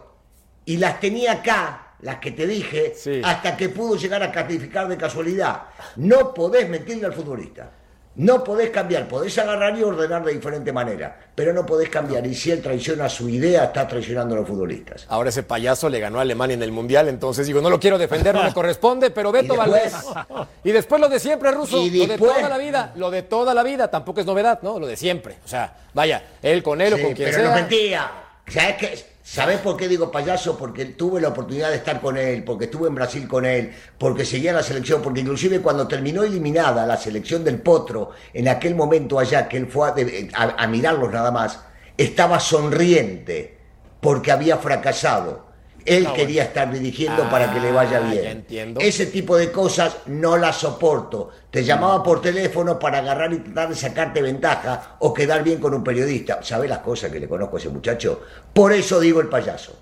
[0.64, 3.20] Y las tenía acá, las que te dije, Sí.
[3.24, 5.62] hasta que pudo llegar a calificar de casualidad.
[5.96, 7.72] No podés mentirle al futbolista.
[8.16, 12.26] No podés cambiar, podés agarrar y ordenar de diferente manera, pero no podés cambiar.
[12.26, 15.04] Y si él traiciona su idea, está traicionando a los futbolistas.
[15.08, 17.98] Ahora ese payaso le ganó a Alemania en el Mundial, entonces digo, no lo quiero
[17.98, 19.92] defender, no me corresponde, pero Beto Y Valdés.
[19.92, 21.76] después- Y después lo de siempre, Ruso.
[21.76, 24.60] Y Lo de después- toda la vida, lo de toda la vida, tampoco es novedad,
[24.62, 24.78] ¿no?
[24.78, 25.36] Lo de siempre.
[25.44, 27.48] O sea, vaya, él con él o con quien pero sea.
[27.50, 28.10] no mentía.
[28.48, 29.16] ¿Sabes qué?
[29.26, 30.56] ¿Sabés por qué digo payaso?
[30.56, 34.24] Porque tuve la oportunidad de estar con él, porque estuve en Brasil con él, porque
[34.24, 39.18] seguía la selección, porque inclusive cuando terminó eliminada la selección del Potro, en aquel momento
[39.18, 39.90] allá, que él fue
[40.32, 41.58] a, mirarlos nada más,
[41.98, 43.58] estaba sonriente
[44.00, 45.45] porque había fracasado.
[45.86, 48.76] Él quería estar dirigiendo para que le vaya Ah, bien.
[48.80, 51.30] Ese tipo de cosas no las soporto.
[51.50, 55.72] Te llamaba por teléfono para agarrar y tratar de sacarte ventaja o quedar bien con
[55.74, 56.40] un periodista.
[56.42, 58.20] ¿Sabes las cosas que le conozco a ese muchacho?
[58.52, 59.72] Por eso digo el payaso.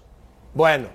[0.52, 0.88] Bueno,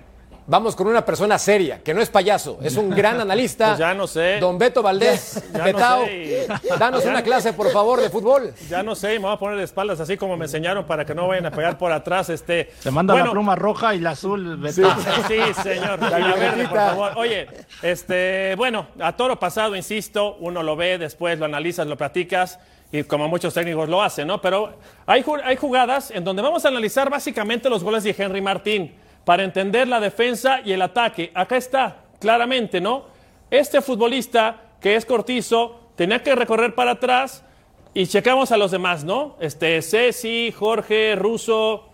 [0.50, 3.68] vamos con una persona seria, que no es payaso, es un gran analista.
[3.68, 4.38] Pues ya no sé.
[4.40, 6.48] Don Beto Valdés, Ya no Betao, sé.
[6.76, 8.52] danos una clase, por favor, de fútbol.
[8.68, 11.14] Ya no sé, me voy a poner de espaldas así como me enseñaron para que
[11.14, 12.30] no vayan a pegar por atrás.
[12.30, 14.56] Este, Te manda Bueno, la pluma roja y la azul.
[14.56, 14.92] Beto.
[15.28, 16.00] Sí, señor.
[16.00, 17.12] La verde, por favor.
[17.14, 17.46] Oye,
[17.82, 22.58] este, bueno, a toro pasado, insisto, uno lo ve, después lo analizas, lo platicas,
[22.90, 24.40] y como muchos técnicos lo hacen, ¿no?
[24.40, 24.72] Pero
[25.06, 28.92] hay, hay jugadas en donde vamos a analizar básicamente los goles de Henry Martín
[29.24, 31.30] para entender la defensa y el ataque.
[31.34, 33.04] Acá está, claramente, ¿no?
[33.50, 37.44] Este futbolista que es cortizo tenía que recorrer para atrás
[37.92, 39.36] y checamos a los demás, ¿no?
[39.40, 41.90] Este, Ceci, Jorge, Russo,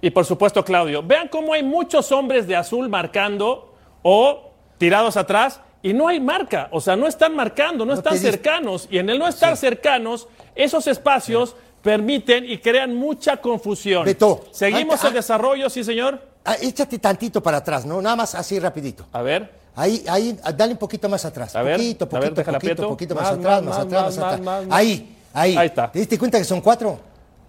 [0.00, 1.02] y por supuesto Claudio.
[1.02, 6.68] Vean cómo hay muchos hombres de azul marcando o tirados atrás y no hay marca.
[6.72, 8.88] O sea, no están marcando, no, están cercanos.
[8.90, 14.04] Y en el no estar cercanos, esos espacios permiten y crean mucha confusión.
[14.04, 16.20] Beto, Seguimos el desarrollo, sí, señor.
[16.50, 18.00] Ah, échate tantito para atrás, ¿no?
[18.00, 19.04] Nada más así rapidito.
[19.12, 19.52] A ver.
[19.76, 21.54] Ahí, ahí, ah, dale un poquito más atrás.
[21.54, 24.40] A ver, poquito, a ver, poquito, poquito, poquito más, Más, atrás, más, atrás, más, atrás.
[24.40, 24.64] más.
[24.70, 25.56] Ahí, ahí.
[25.56, 25.92] Ahí está.
[25.92, 26.98] ¿Te diste cuenta que son cuatro?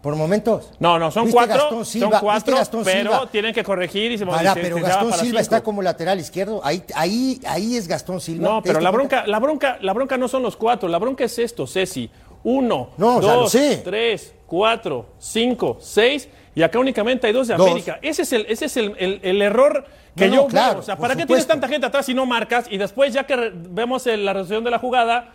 [0.01, 0.69] Por momentos.
[0.79, 2.03] No, no, son ¿Viste cuatro, Gastón Silva?
[2.05, 3.29] son ¿Viste cuatro, Gastón pero Silva?
[3.31, 4.31] tienen que corregir y se se-
[4.61, 5.39] pero se Gastón Silva cinco.
[5.39, 6.61] está como lateral izquierdo.
[6.63, 8.47] Ahí, ahí, ahí es Gastón Silva.
[8.47, 11.23] No, ¿Te pero la bronca, la bronca, la bronca no son los cuatro, la bronca
[11.23, 12.09] es esto, Ceci.
[12.43, 13.51] Uno, No, dos,
[13.83, 17.67] tres, cuatro, cinco, seis, y acá únicamente hay dos de Dos.
[17.67, 17.99] América.
[18.01, 20.79] Ese es el, ese es el, el- el error que No, yo no, claro, veo.
[20.79, 21.27] O sea, ¿para qué supuesto.
[21.35, 22.65] tienes tanta gente atrás si no marcas?
[22.69, 25.29] Y después, ya que vemos el- la resolución de la jugada,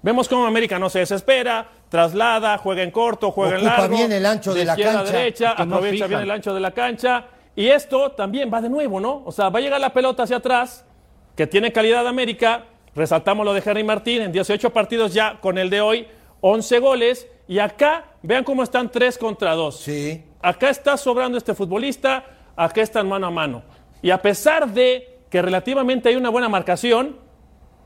[0.00, 3.94] vemos cómo América no se desespera, traslada, juega en corto, juega en largo.
[3.96, 6.70] bien el ancho de la cancha, derecha, que no aprovecha bien el ancho de la
[6.70, 7.24] cancha.
[7.54, 9.22] Y esto también va de nuevo, ¿no?
[9.26, 10.84] O sea, va a llegar la pelota hacia atrás,
[11.36, 12.64] que tiene calidad de América.
[12.94, 16.06] Resaltamos lo de Henry Martín en 18 partidos ya con el de hoy,
[16.40, 17.26] 11 goles.
[17.48, 19.78] Y acá, vean cómo están 3 contra 2.
[19.80, 20.24] Sí.
[20.42, 22.24] Acá está sobrando este futbolista,
[22.56, 23.62] acá están mano a mano.
[24.02, 27.16] Y a pesar de que relativamente hay una buena marcación,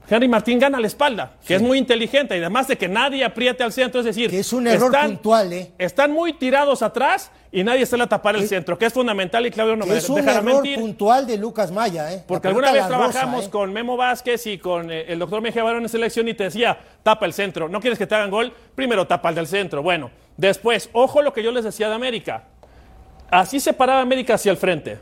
[0.08, 3.64] Henry Martín gana la espalda, que es muy inteligente, y además de que nadie apriete
[3.64, 5.72] al centro, es decir, Que es un error puntual, ¿eh?
[5.78, 9.50] están muy tirados atrás y nadie sale a tapar el centro, que es fundamental y
[9.50, 10.78] Claudio no me es un error mentir.
[10.78, 12.22] puntual de Lucas Maya, ¿eh?
[12.26, 13.50] Porque alguna vez trabajamos ¿eh?
[13.50, 16.78] con Memo Vázquez y con eh, el doctor Mejía Barón en selección y te decía,
[17.02, 17.68] tapa el centro.
[17.68, 18.52] ¿No quieres que te hagan gol?
[18.76, 19.82] Primero tapa el del centro.
[19.82, 22.44] Bueno, después, ojo lo que yo les decía de América.
[23.28, 24.98] Así se paraba América hacia el frente.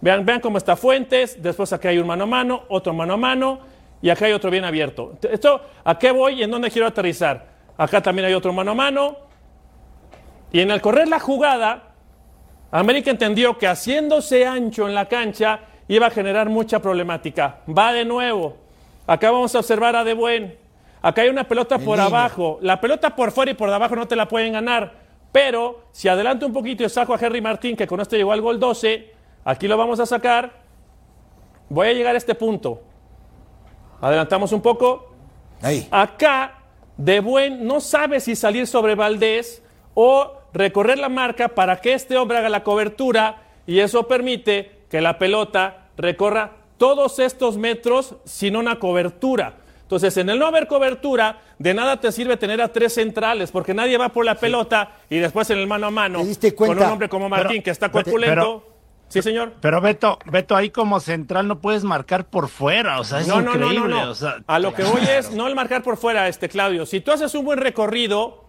[0.00, 3.16] Vean, vean cómo está Fuentes, después acá hay un mano a mano, otro mano a
[3.16, 5.18] mano y acá hay otro bien abierto.
[5.22, 7.46] Esto, ¿a qué voy y en dónde quiero aterrizar?
[7.76, 9.16] Acá también hay otro mano a mano.
[10.52, 11.94] Y en el correr la jugada,
[12.70, 17.60] América entendió que haciéndose ancho en la cancha iba a generar mucha problemática.
[17.66, 18.56] Va de nuevo.
[19.06, 20.56] Acá vamos a observar a De Buen.
[21.02, 22.58] Acá hay una pelota por abajo.
[22.62, 24.92] La pelota por fuera y por abajo no te la pueden ganar.
[25.30, 28.40] Pero si adelanto un poquito y saco a Henry Martín, que con esto llegó al
[28.40, 29.12] gol 12,
[29.44, 30.52] aquí lo vamos a sacar.
[31.68, 32.82] Voy a llegar a este punto.
[34.06, 35.12] Adelantamos un poco.
[35.62, 35.88] Ahí.
[35.90, 36.58] Acá,
[36.96, 39.62] De Buen no sabe si salir sobre Valdés
[39.94, 45.00] o recorrer la marca para que este hombre haga la cobertura y eso permite que
[45.00, 49.54] la pelota recorra todos estos metros sin una cobertura.
[49.82, 53.74] Entonces, en el no haber cobertura, de nada te sirve tener a tres centrales, porque
[53.74, 56.70] nadie va por la pelota y después en el mano a mano, ¿Te diste con
[56.70, 58.62] un hombre como Martín, Pero- que está corpulento.
[58.66, 58.75] pero-
[59.08, 59.54] sí, señor.
[59.60, 63.40] Pero Beto, Beto, ahí como central no puedes marcar por fuera, o sea, es No,
[63.40, 63.88] no, no, increíble.
[63.94, 64.10] no, no.
[64.10, 66.86] o sea, a lo que voy es no el marcar por fuera, este Claudio.
[66.86, 68.44] Si tú haces un buen recorrido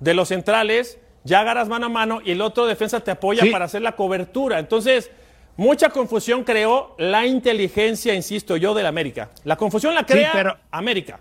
[0.00, 3.50] de los centrales, ya agarras mano a mano y el otro defensa te apoya Sí.
[3.50, 4.58] para hacer la cobertura.
[4.58, 5.10] Entonces,
[5.56, 9.30] mucha confusión creó la inteligencia, insisto yo, del América.
[9.44, 11.20] La confusión la crea pero- América.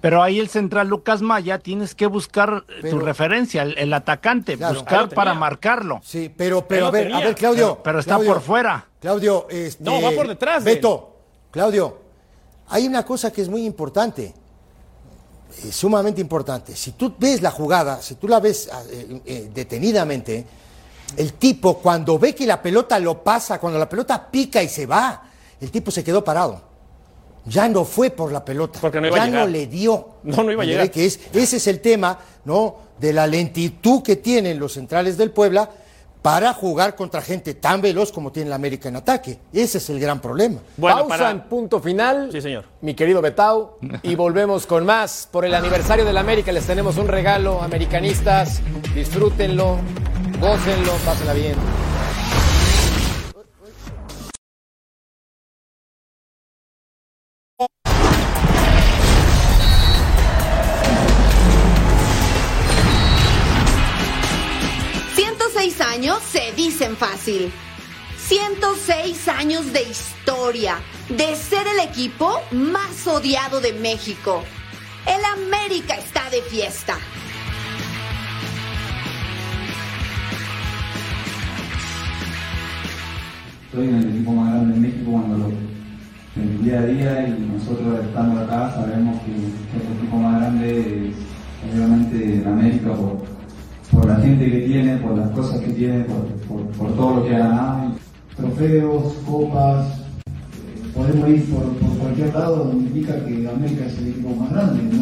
[0.00, 5.34] Pero ahí el central Lucas Maya tienes que buscar tu referencia, el, atacante, buscar para
[5.34, 6.00] marcarlo.
[6.04, 7.80] Sí, pero, pero a ver, a ver, Claudio.
[7.82, 8.86] Pero, está por fuera.
[9.00, 10.62] Claudio, este, no, va por detrás.
[10.62, 11.16] Beto,
[11.50, 11.98] Claudio,
[12.68, 14.34] hay una cosa que es muy importante,
[15.64, 16.76] eh, sumamente importante.
[16.76, 20.46] Si tú ves la jugada, si tú la ves ah, eh, eh, detenidamente,
[21.16, 24.86] el tipo cuando ve que la pelota lo pasa, cuando la pelota pica y se
[24.86, 25.24] va,
[25.60, 26.67] el tipo se quedó parado
[27.48, 30.08] ya no fue por la pelota, ya no le dio.
[30.22, 30.90] No, no iba a llegar.
[30.90, 32.76] Que es, ese es el tema, ¿no?
[32.98, 35.70] De la lentitud que tienen los centrales del Puebla
[36.22, 39.38] para jugar contra gente tan veloz como tiene la América en ataque.
[39.52, 40.60] Ese es el gran problema.
[40.80, 42.30] Pausa en punto final.
[42.32, 42.64] Sí, señor.
[42.80, 43.78] Mi querido Betao.
[44.02, 45.28] y volvemos con más.
[45.30, 48.60] Por el aniversario de la América les tenemos un regalo, americanistas.
[48.94, 49.78] Disfrútenlo,
[50.40, 51.87] gócenlo, pásenla bien.
[65.98, 67.50] Años se dicen fácil.
[68.18, 70.76] 106 años de historia,
[71.08, 74.44] de ser el equipo más odiado de México.
[75.06, 76.98] El América está de fiesta.
[83.64, 87.28] Estoy en el equipo más grande de México cuando lo en el día a día
[87.28, 93.37] y nosotros estando acá sabemos que, el equipo más grande es obviamente el América por
[93.98, 97.38] por la gente que tiene, por las cosas que tiene, por, todo lo que ha
[97.38, 97.92] ganado.
[98.36, 104.30] Trofeos, copas, eh, podemos ir por, cualquier lado donde indica que América es el equipo
[104.36, 104.98] más grande.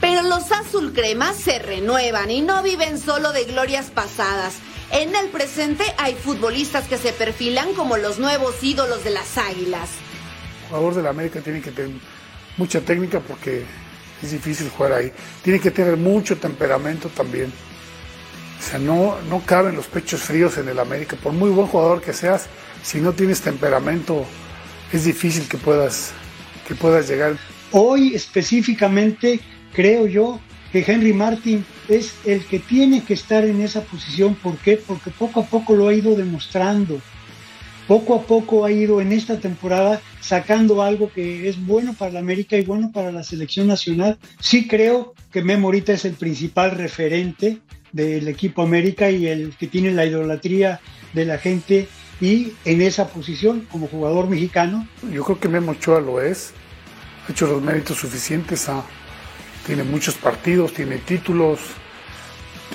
[0.00, 4.58] Pero los azul cremas se renuevan y no viven solo de glorias pasadas.
[4.90, 9.88] En el presente hay futbolistas que se perfilan como los nuevos ídolos de las águilas.
[10.64, 11.92] El jugador de la América tiene que tener
[12.58, 13.64] mucha técnica porque
[14.22, 15.12] es difícil jugar ahí.
[15.42, 17.50] Tiene que tener mucho temperamento también.
[18.64, 21.16] O sea, no, no caben los pechos fríos en el América.
[21.22, 22.46] Por muy buen jugador que seas,
[22.82, 24.24] si no tienes temperamento,
[24.90, 26.12] es difícil que puedas,
[26.66, 27.36] que puedas llegar.
[27.72, 29.40] Hoy específicamente
[29.74, 30.40] creo yo
[30.72, 34.34] que Henry Martin es el que tiene que estar en esa posición.
[34.34, 34.78] ¿Por qué?
[34.78, 37.00] Porque poco a poco lo ha ido demostrando.
[37.86, 42.20] Poco a poco ha ido en esta temporada sacando algo que es bueno para la
[42.20, 44.18] América y bueno para la selección nacional.
[44.40, 47.60] Sí creo que Memo ahorita es el principal referente
[47.94, 50.80] del equipo América y el que tiene la idolatría
[51.12, 51.88] de la gente
[52.20, 54.88] y en esa posición como jugador mexicano.
[55.12, 56.52] Yo creo que Memo Ochoa lo es,
[57.26, 58.68] ha hecho los méritos suficientes,
[59.64, 61.60] tiene muchos partidos, tiene títulos,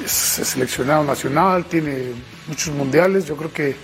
[0.04, 2.14] es seleccionado nacional, tiene
[2.48, 3.76] muchos mundiales, yo creo que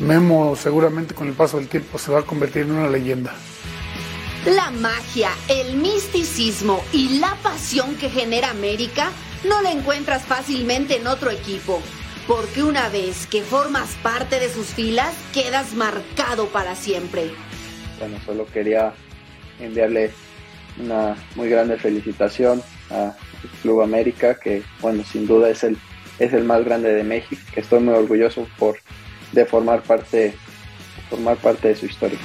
[0.00, 3.32] Memo seguramente con el paso del tiempo se va a convertir en una leyenda.
[4.46, 9.12] La magia, el misticismo y la pasión que genera América
[9.44, 11.80] no la encuentras fácilmente en otro equipo,
[12.26, 17.30] porque una vez que formas parte de sus filas, quedas marcado para siempre.
[17.98, 18.92] Bueno, solo quería
[19.58, 20.12] enviarle
[20.78, 23.14] una muy grande felicitación a
[23.62, 25.76] Club América, que bueno, sin duda es el,
[26.18, 28.78] es el más grande de México, que estoy muy orgulloso por,
[29.32, 30.34] de formar parte,
[31.08, 32.18] formar parte de su historia.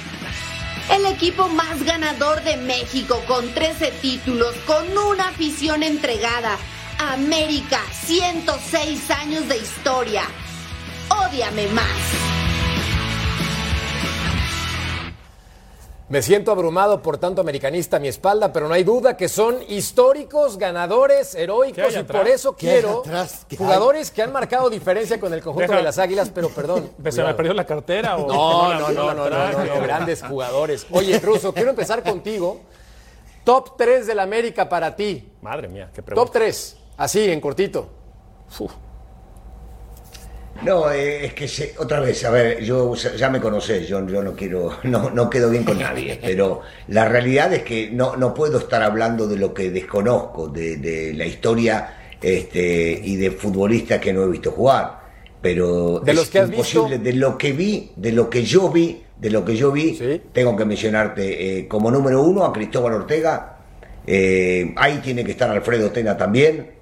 [0.94, 6.56] El equipo más ganador de México con 13 títulos, con una afición entregada,
[6.98, 10.22] América, 106 años de historia.
[11.08, 12.36] Ódiame más.
[16.08, 19.58] Me siento abrumado por tanto americanista a mi espalda, pero no hay duda que son
[19.68, 23.02] históricos, ganadores, heroicos y por eso quiero
[23.58, 26.92] jugadores que han marcado diferencia con el conjunto de las Águilas, pero perdón.
[27.10, 28.16] ¿Se me perdió la cartera?
[28.16, 30.86] O no, no, no, no, no, grandes jugadores.
[30.92, 32.60] Oye, Russo, quiero empezar contigo.
[33.42, 35.28] Top 3 del América para ti.
[35.42, 36.24] Madre mía, qué pregunta.
[36.26, 36.75] Top 3.
[36.96, 37.90] Así, en cortito.
[40.64, 44.34] No, eh, es que otra vez, a ver, yo ya me conocés, yo, yo no
[44.34, 48.58] quiero, no, no quedo bien con nadie, pero la realidad es que no, no puedo
[48.58, 54.22] estar hablando de lo que desconozco, de, la historia este, y de futbolistas que no
[54.22, 55.04] he visto jugar.
[55.42, 59.02] Pero de los que has imposible, de lo que vi, de lo que yo vi,
[59.20, 59.98] de lo que yo vi,
[60.32, 63.58] tengo que mencionarte eh, como número uno a Cristóbal Ortega,
[64.06, 66.75] eh, ahí tiene que estar Alfredo Tena también,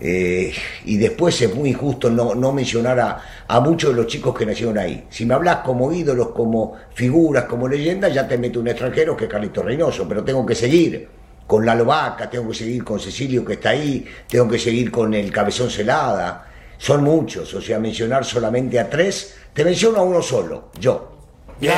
[0.00, 0.52] eh,
[0.84, 3.00] y después es muy injusto no, no mencionar
[3.48, 5.04] a, muchos de los chicos que nacieron ahí.
[5.10, 9.24] Si me hablas como ídolos, como figuras, como leyendas, ya te meto un extranjero que
[9.24, 11.08] es Carlito Reynoso, pero tengo que seguir
[11.46, 15.14] con la Lovaca, tengo que seguir con Cecilio que está ahí, tengo que seguir con
[15.14, 16.46] el Cabezón Celada.
[16.76, 21.17] Son muchos, o sea, mencionar solamente a tres, te menciono a uno solo, yo.
[21.60, 21.74] Bien.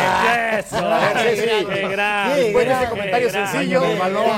[0.58, 0.76] Eso.
[0.76, 1.66] A ver, sí, sí.
[1.66, 2.36] Qué gran.
[2.36, 3.82] Sí, bueno, ese comentario gran, sencillo,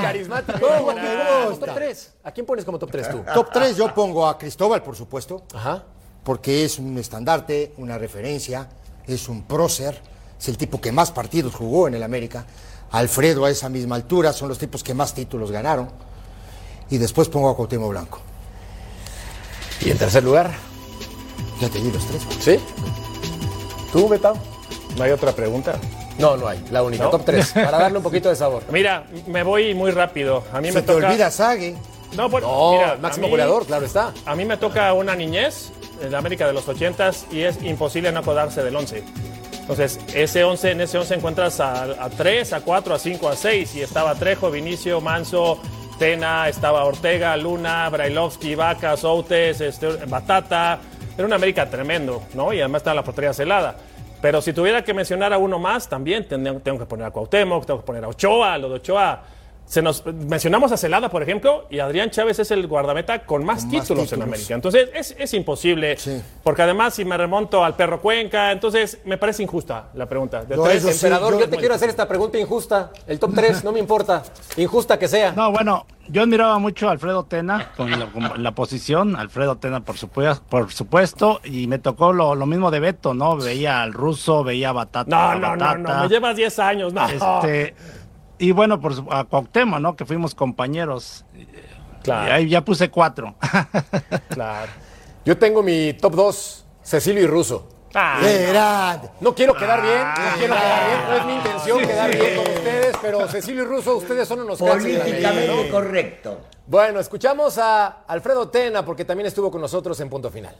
[0.01, 0.59] carismático.
[0.59, 1.65] ¿Cómo gusta?
[1.65, 2.13] Top 3.
[2.23, 3.23] ¿A quién pones como top 3 tú?
[3.33, 5.83] Top 3 yo pongo a Cristóbal, por supuesto, Ajá.
[6.23, 8.69] porque es un estandarte, una referencia,
[9.05, 9.99] es un prócer,
[10.39, 12.45] es el tipo que más partidos jugó en el América.
[12.91, 15.89] Alfredo a esa misma altura, son los tipos que más títulos ganaron.
[16.89, 18.19] Y después pongo a Cuauhtémoc Blanco.
[19.81, 20.51] ¿Y en tercer lugar?
[21.59, 22.21] Ya te di los tres.
[22.39, 22.59] ¿Sí?
[23.91, 24.37] ¿Tú, Betao?
[24.97, 25.75] ¿No hay otra pregunta?
[26.19, 26.63] No, no hay.
[26.71, 27.03] La única.
[27.05, 27.09] ¿No?
[27.09, 27.51] Top 3.
[27.53, 28.63] Para darle un poquito de sabor.
[28.71, 30.43] Mira, me voy muy rápido.
[30.53, 31.07] A mí Se me te toca.
[31.07, 31.75] olvida Sague.
[32.15, 34.13] No, pues, No, mira, máximo mí- goleador, claro está.
[34.25, 35.71] A mí me toca una niñez
[36.01, 39.03] en la América de los 80s y es imposible no acordarse del 11.
[39.61, 43.35] Entonces, ese 11, en ese 11 encuentras a, a 3, a 4, a 5, a
[43.35, 45.57] 6 y estaba Trejo, Vinicio, Manso,
[45.97, 50.79] Tena, estaba Ortega, Luna, Brailovsky, Vaca, Soutes, este, Batata.
[51.17, 52.51] Era una América tremendo, ¿no?
[52.53, 53.77] Y además estaba la portería celada.
[54.23, 57.81] Pero si tuviera que mencionar a uno más, también tengo, que poner a Cuauhtémoc, tengo
[57.81, 59.21] que poner a Ochoa, lo de Ochoa.
[59.65, 63.63] Se nos, mencionamos a Celada, por ejemplo, y Adrián Chávez es el guardameta con más,
[63.63, 64.21] Con más títulos, en.
[64.21, 64.53] América.
[64.53, 66.21] Entonces es, es imposible, Sí.
[66.43, 70.43] porque además si me remonto al perro Cuenca, entonces me parece injusta la pregunta.
[70.43, 72.91] De No, tres, eso sí, Emperador, yo- yo te quiero hacer esta pregunta injusta.
[73.07, 74.21] El top 3, no me importa.
[74.57, 75.31] Injusta que sea.
[75.31, 79.79] No, bueno, yo admiraba mucho a Alfredo Tena con la, con la posición, Alfredo Tena
[79.79, 83.37] por supuesto, por supuesto, y me tocó lo, lo mismo de Beto, ¿no?
[83.37, 85.09] Veía al ruso, veía a Batata.
[85.09, 85.77] No, no, no, Batata.
[85.95, 87.07] no, me llevas 10 años, no.
[87.07, 87.73] Este,
[88.39, 89.95] y bueno, por su- a Cuauhtémoc, ¿no?
[89.95, 91.25] Que fuimos compañeros.
[92.03, 92.27] Claro.
[92.29, 93.35] Y ahí ya puse cuatro.
[94.29, 94.71] Claro.
[95.25, 97.69] Yo tengo mi top 2, Cecilio y Russo.
[97.95, 98.99] Ah.
[99.21, 102.53] No quiero quedar bien, no quiero quedar bien, no es mi intención quedar bien con
[102.53, 105.71] ustedes, pero Cecilio y Russo, ustedes son unos Políticamente ¿no?
[105.71, 106.41] correcto.
[106.65, 110.55] Bueno, escuchamos a Alfredo Tena porque también estuvo con nosotros en punto final.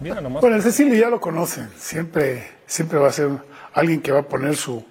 [0.00, 0.40] mira nomás.
[0.40, 1.70] Bueno, el Cecilio ya lo conocen.
[1.78, 3.30] Siempre, siempre va a ser
[3.74, 4.84] alguien que va a poner su,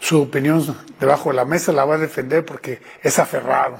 [0.00, 3.78] su opinión debajo de la mesa, la va a defender porque es aferrado.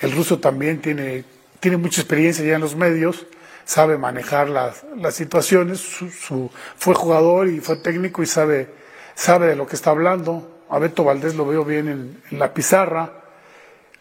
[0.00, 1.24] El ruso también tiene,
[1.60, 3.26] tiene mucha experiencia ya en los medios,
[3.64, 8.68] sabe manejar las, las situaciones, su, su- fue jugador y fue técnico y sabe,
[9.14, 10.50] sabe de lo que está hablando.
[10.68, 13.12] A Beto Valdés lo veo bien en, la pizarra.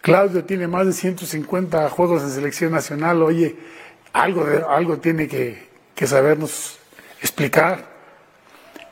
[0.02, 3.22] Claudio tiene más de 150 juegos en selección nacional.
[3.22, 3.56] Oye,
[4.12, 6.78] algo, de, algo tiene que, que sabernos
[7.22, 7.93] explicar.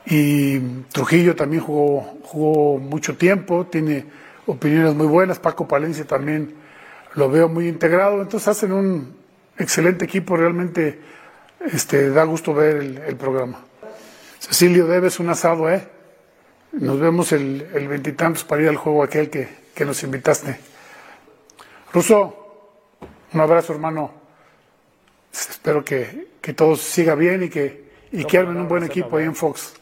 [0.06, 0.58] Y
[0.92, 4.04] Trujillo también jugó, jugó mucho tiempo, tiene
[4.46, 5.38] opiniones muy buenas.
[5.38, 6.54] Paco Palencia también
[7.14, 8.20] lo veo muy integrado.
[8.20, 9.16] Entonces hacen un
[9.58, 10.36] excelente equipo.
[10.36, 10.98] Realmente
[11.72, 13.60] este, da gusto ver el, el programa.
[14.40, 15.86] Cecilio, debes un asado, ¿eh?
[16.72, 20.58] Nos vemos el el veintitantos para ir al juego aquel que, que nos invitaste.
[21.92, 22.34] Ruso,
[23.32, 24.10] un abrazo, hermano.
[25.32, 29.24] Espero que, que todo siga bien y que, y que armen un buen equipo ahí
[29.24, 29.74] en Fox.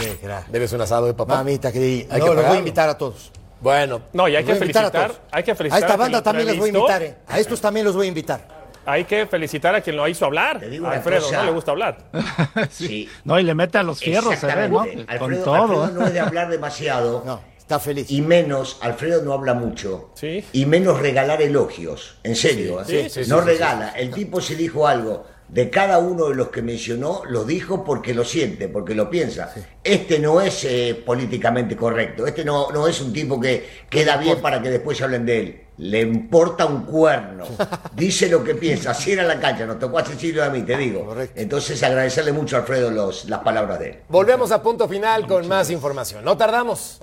[0.50, 1.36] Debes un asado de papá.
[1.36, 2.14] Mamita querida.
[2.14, 3.30] Hay No, que los voy a invitar a todos.
[3.60, 5.20] Bueno, No, y hay que a a felicitar, todos.
[5.30, 7.16] hay que A felicitar esta quien banda también los voy a invitar, ¿eh?
[7.28, 8.60] A estos también los voy a invitar.
[8.86, 10.58] Hay que felicitar a quien lo hizo hablar.
[10.58, 11.36] Te digo A Alfredo, cosa.
[11.38, 11.98] no le gusta hablar.
[12.70, 13.08] Sí.
[13.24, 14.82] No, y le mete a los fierros, se ve, ¿no?
[14.84, 15.18] Exactamente.
[15.18, 15.54] Con Alfredo, todo.
[15.62, 15.90] Alfredo ¿eh?
[15.94, 17.22] no es de hablar demasiado.
[17.26, 18.10] No, está feliz.
[18.10, 20.10] Y menos, Alfredo no habla mucho.
[20.14, 20.42] Sí.
[20.54, 22.16] Y menos regalar elogios.
[22.22, 22.82] En serio.
[22.86, 23.10] Sí, ¿eh?
[23.10, 23.90] sí, sí, no sí, regala.
[23.90, 25.26] El tipo se dijo algo.
[25.50, 29.52] De cada uno de los que mencionó, lo dijo porque lo siente, porque lo piensa.
[29.82, 32.24] Este no es eh, políticamente correcto.
[32.24, 35.40] Este no, no es un tipo que queda bien para que después se hablen de
[35.40, 35.60] él.
[35.78, 37.44] Le importa un cuerno.
[37.96, 38.94] Dice lo que piensa.
[38.94, 39.66] Cierra la cancha.
[39.66, 41.04] Nos tocó a Cecilio a mí, te digo.
[41.04, 41.40] Correcto.
[41.40, 43.98] Entonces agradecerle mucho a Alfredo los, las palabras de él.
[44.08, 46.24] volvemos a punto final con más información.
[46.24, 47.00] No tardamos.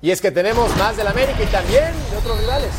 [0.00, 2.70] Y es que tenemos más del América y también de otros rivales.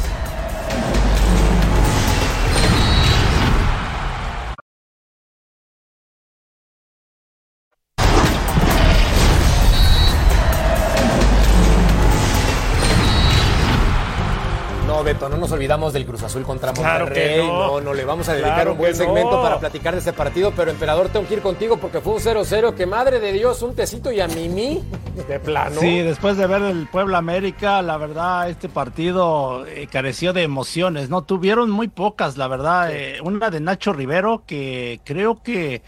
[15.20, 17.41] No, Beto, no nos olvidamos del Cruz Azul contra Claro Monterrey.
[17.41, 17.67] que no.
[17.67, 19.41] no, no, le vamos a dedicar Claro un buen segmento no.
[19.41, 22.74] para platicar de este partido, pero Emperador, tengo que ir contigo porque fue un 0-0
[22.74, 24.82] que madre de Dios, un tecito y a Mimi.
[25.28, 25.80] De plano.
[25.80, 31.09] Sí, después de ver el Puebla América, la verdad, este partido eh, careció de emociones,
[31.09, 31.24] ¿no?
[31.24, 32.89] Tuvieron muy pocas, la verdad.
[32.91, 35.82] eh, una de Nacho Rivero, que creo que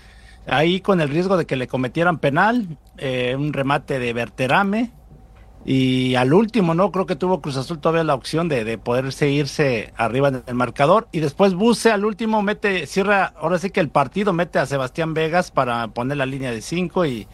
[0.48, 2.68] ahí con el riesgo de que le cometieran penal,
[2.98, 4.92] eh, un remate de Berterame.
[5.66, 6.92] Y al último, ¿no?
[6.92, 10.56] Creo que tuvo Cruz Azul todavía la opción de, de poderse irse arriba en el
[10.56, 11.08] marcador.
[11.12, 15.14] Y después Buse al último mete, cierra, ahora sí que el partido mete a Sebastián
[15.14, 17.28] Vegas para poner la línea de 5 y,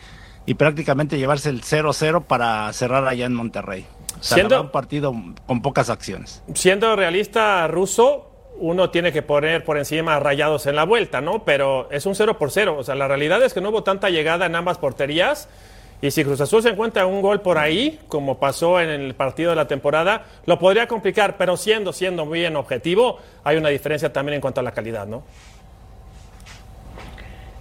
[0.45, 3.85] y prácticamente llevarse el 0-0 para cerrar allá en Monterrey.
[4.19, 5.13] O sea, Siendo- un partido
[5.45, 6.43] con pocas acciones.
[6.53, 11.45] Siendo realista ruso, uno tiene que poner por encima rayados en la vuelta, ¿no?
[11.45, 12.75] Pero es un 0 por 0.
[12.79, 15.47] O sea, la realidad es que no hubo tanta llegada en ambas porterías.
[16.01, 19.49] Y si Cruz Azul se encuentra un gol por ahí, como pasó en el partido
[19.49, 24.13] de la temporada, lo podría complicar, pero siendo, siendo muy bien objetivo, hay una diferencia
[24.13, 25.23] también en cuanto a la calidad, ¿no?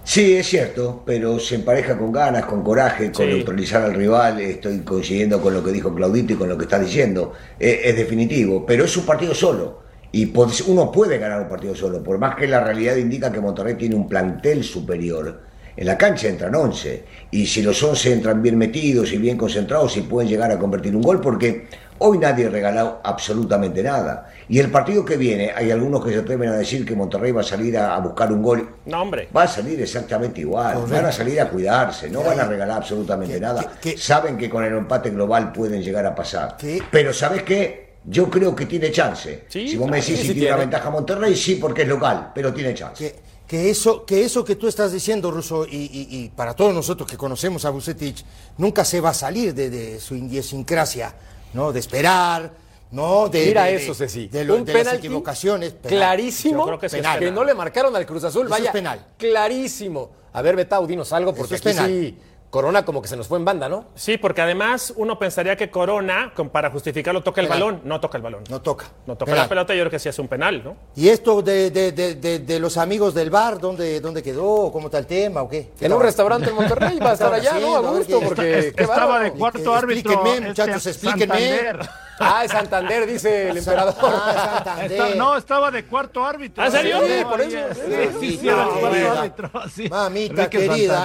[0.03, 3.33] Sí, es cierto, pero se empareja con ganas, con coraje, con Sí.
[3.33, 4.39] neutralizar al rival.
[4.39, 7.33] Estoy coincidiendo con lo que dijo Claudito y con lo que está diciendo.
[7.59, 9.81] Eh, es definitivo, pero es un partido solo.
[10.13, 10.31] Y
[10.67, 13.95] uno puede ganar un partido solo, por más que la realidad indica que Monterrey tiene
[13.95, 15.41] un plantel superior.
[15.77, 19.95] En la cancha entran 11, y si los 11 entran bien metidos y bien concentrados,
[19.97, 21.67] y pueden llegar a convertir un gol, porque
[21.99, 24.33] hoy nadie regaló absolutamente nada.
[24.49, 27.41] Y el partido que viene, hay algunos que se atreven a decir que Monterrey va
[27.41, 28.67] a salir a, a buscar un gol.
[28.87, 29.29] No, hombre.
[29.35, 30.95] Va a salir exactamente igual, Correcto.
[30.95, 33.73] van a salir a cuidarse, no van a regalar absolutamente nada.
[33.97, 36.57] Saben que con el empate global pueden llegar a pasar.
[36.89, 37.87] Pero ¿sabes qué?
[38.09, 39.43] Yo creo que tiene chance.
[39.49, 40.59] si vos me decís si tiene una tiene.
[40.61, 43.13] ventaja Monterrey, sí, porque es local, pero tiene chance.
[43.47, 47.09] Que, eso, que eso que tú estás diciendo, Russo, y, y- y para todos nosotros
[47.09, 48.25] que conocemos a Bucetich,
[48.57, 51.15] nunca se va a salir de, de su idiosincrasia,
[51.53, 51.71] ¿no?
[51.71, 52.51] De esperar,
[52.91, 53.29] ¿no?
[53.29, 54.27] De, Mira de- eso, Ceci.
[54.27, 55.71] De, lo- Un de las equivocaciones.
[55.71, 55.97] penal.
[55.97, 57.33] Clarísimo Yo creo que, es que penal.
[57.33, 58.47] no le marcaron al Cruz Azul.
[58.47, 59.05] Eso Vaya, es penal.
[59.17, 60.09] clarísimo.
[60.33, 61.89] A ver, Betao, dinos algo, porque es aquí penal.
[61.89, 62.17] sí,
[62.49, 63.85] Corona como que se nos fue en banda, ¿no?
[63.95, 67.59] Sí, porque además uno pensaría que Corona, con- para justificarlo, toca el Penal.
[67.61, 67.81] balón.
[67.83, 68.43] No toca el balón.
[68.49, 68.85] No toca.
[69.05, 69.45] No toca Penal.
[69.45, 70.77] la pelota, yo creo que sí es un penal, ¿no?
[70.95, 74.71] ¿Y esto de, de- de- de- de los amigos del bar, dónde, dónde quedó?
[74.71, 75.71] ¿Cómo está el tema o qué?
[75.77, 77.75] ¿Qué En un restaurante en Monterrey, va a estar ¿Qué allá, ¿no?
[77.75, 80.13] A gusto, porque Estaba de cuarto árbitro.
[80.13, 81.35] Explíquenme, este, muchachos, explíquenme.
[81.35, 81.89] Santander.
[82.19, 83.93] Ah, es Santander, dice el emperador.
[84.01, 84.91] Ah, Santander.
[84.91, 86.63] Está- no, estaba de cuarto árbitro.
[86.63, 86.99] ¿Ah, en serio?
[87.05, 87.13] Sí,
[87.47, 87.57] Sí.
[87.75, 89.51] Sí, sí, sí, era de cuarto árbitro.
[89.69, 89.87] sí.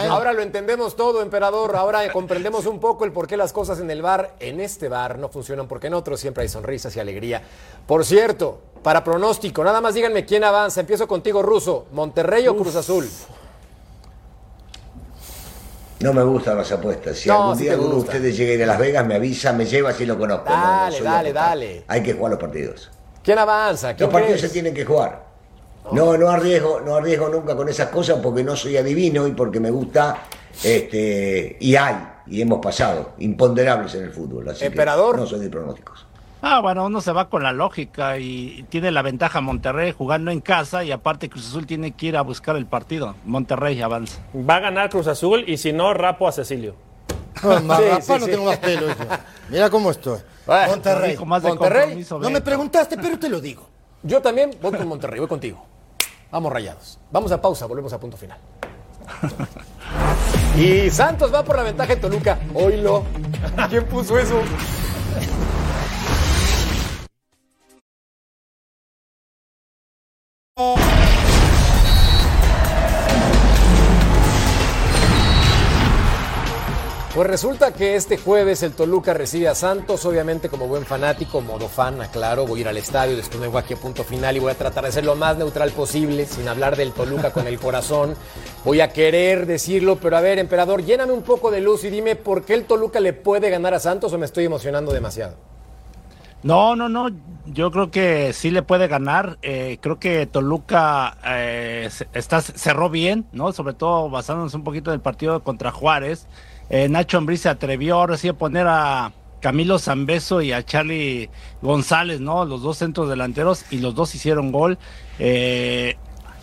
[0.04, 0.08] ¿eh?
[0.08, 1.74] Ahora lo entendemos todo, emperador.
[1.76, 5.18] Ahora comprendemos un poco el por qué las cosas en el bar, en este bar,
[5.18, 7.40] no funcionan, porque en otros siempre hay sonrisas y alegría.
[7.86, 10.80] Por cierto, para pronóstico, nada más díganme quién avanza.
[10.80, 11.86] Empiezo contigo, Ruso.
[11.92, 13.08] ¿Monterrey o Cruz Azul?
[16.00, 17.16] No me gustan las apuestas.
[17.16, 19.52] Si No, algún día alguno de ustedes llega a ir a Las Vegas, me avisa,
[19.54, 20.50] me lleva si lo conozco.
[20.50, 21.84] No, no Dale, dale, dale.
[21.88, 22.90] Hay que jugar los partidos.
[23.22, 23.94] ¿Quién avanza?
[23.94, 24.50] ¿Quién Los partidos crees?
[24.50, 25.24] se tienen que jugar.
[25.92, 29.60] No, no arriesgo, no arriesgo nunca con esas cosas porque no soy adivino y porque
[29.60, 30.16] me gusta,
[30.62, 31.96] este, y hay,
[32.26, 34.48] y hemos pasado, imponderables en el fútbol.
[34.48, 35.18] Así que Emperador.
[35.18, 36.06] no soy de pronósticos.
[36.44, 40.40] Ah, bueno, uno se va con la lógica y tiene la ventaja Monterrey jugando en
[40.40, 43.14] casa y aparte Cruz Azul tiene que ir a buscar el partido.
[43.24, 44.20] Monterrey avanza.
[44.34, 46.74] Va a ganar Cruz Azul y si no, rapo a Cecilio.
[47.44, 48.30] No, más Sí, no sí.
[48.30, 48.88] tengo más pelo.
[49.50, 50.18] Mira cómo estoy.
[50.44, 51.16] Bueno, Monterrey.
[51.24, 52.06] Más Monterrey.
[52.20, 53.68] No me preguntaste, pero te lo digo.
[54.02, 55.64] Yo también voy con Monterrey, voy contigo.
[56.32, 56.98] Vamos rayados.
[57.12, 58.38] Vamos a pausa, volvemos a punto final.
[60.56, 62.38] Y Santos va por la ventaja en Toluca.
[62.54, 63.04] Oílo.
[63.68, 64.42] ¿Quién puso eso?
[77.14, 81.68] Pues resulta que este jueves el Toluca recibe a Santos, obviamente como buen fanático, modo
[81.68, 84.40] fan, aclaro, voy a ir al estadio, después me voy aquí a punto final y
[84.40, 87.58] voy a tratar de ser lo más neutral posible, sin hablar del Toluca con el
[87.58, 88.14] corazón.
[88.64, 92.16] Voy a querer decirlo, pero a ver, emperador, lléname un poco de luz y dime
[92.16, 95.36] por qué el Toluca le puede ganar a Santos o me estoy emocionando demasiado.
[96.42, 97.08] No, no, no.
[97.44, 99.36] Yo creo que sí le puede ganar.
[99.42, 103.52] Eh, creo que Toluca eh, está, cerró bien, ¿no?
[103.52, 106.26] Sobre todo basándonos un poquito en el partido contra Juárez.
[106.70, 111.28] Eh, Nacho Ambriz se atrevió ahora sí a poner a Camilo Zambeso y a Charlie
[111.60, 112.44] González, ¿no?
[112.44, 114.78] Los dos centros delanteros y los dos hicieron gol.
[115.18, 115.96] Eh,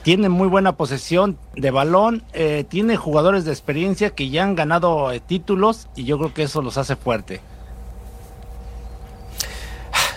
[0.04, 5.12] tiene muy buena posesión de balón, eh, tiene jugadores de experiencia que ya han ganado
[5.12, 7.42] eh, títulos y yo creo que eso los hace fuerte.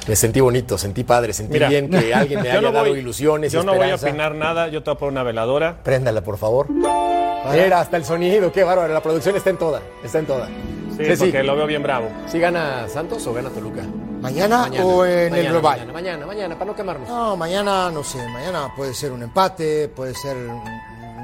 [0.09, 2.99] Me sentí bonito, sentí padre, sentí Mira, bien que alguien me haya no dado voy-
[2.99, 5.83] ilusiones Yo no voy a opinar nada, yo te voy a poner una veladora.
[5.83, 6.69] Préndala, por favor.
[6.71, 8.93] Mira, hasta el sonido, qué bárbaro.
[8.93, 10.47] La producción está en toda, está en toda.
[10.47, 11.25] Sí, Sí, sí.
[11.25, 12.09] porque lo veo bien bravo.
[12.27, 13.83] ¿Sí gana Santos o gana Toluca?
[14.21, 15.79] ¿Mañana, o en el global?
[15.79, 17.09] Mañana, mañana, mañana, para no quemarnos.
[17.09, 20.63] No, mañana no sé, mañana puede ser un empate, puede ser un-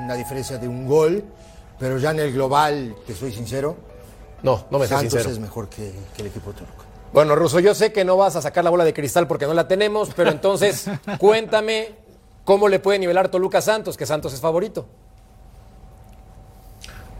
[0.05, 1.23] una diferencia de un gol,
[1.79, 3.77] pero ya en el global, te soy sincero,
[4.43, 5.31] No, no me Santos sincero.
[5.31, 6.85] es mejor que, que el equipo turco.
[7.13, 9.55] Bueno, Russo, yo sé que no vas a sacar la bola de cristal porque no
[9.55, 11.91] la tenemos, pero entonces cuéntame
[12.45, 14.87] cómo le puede nivelar Toluca a Santos, que Santos es favorito.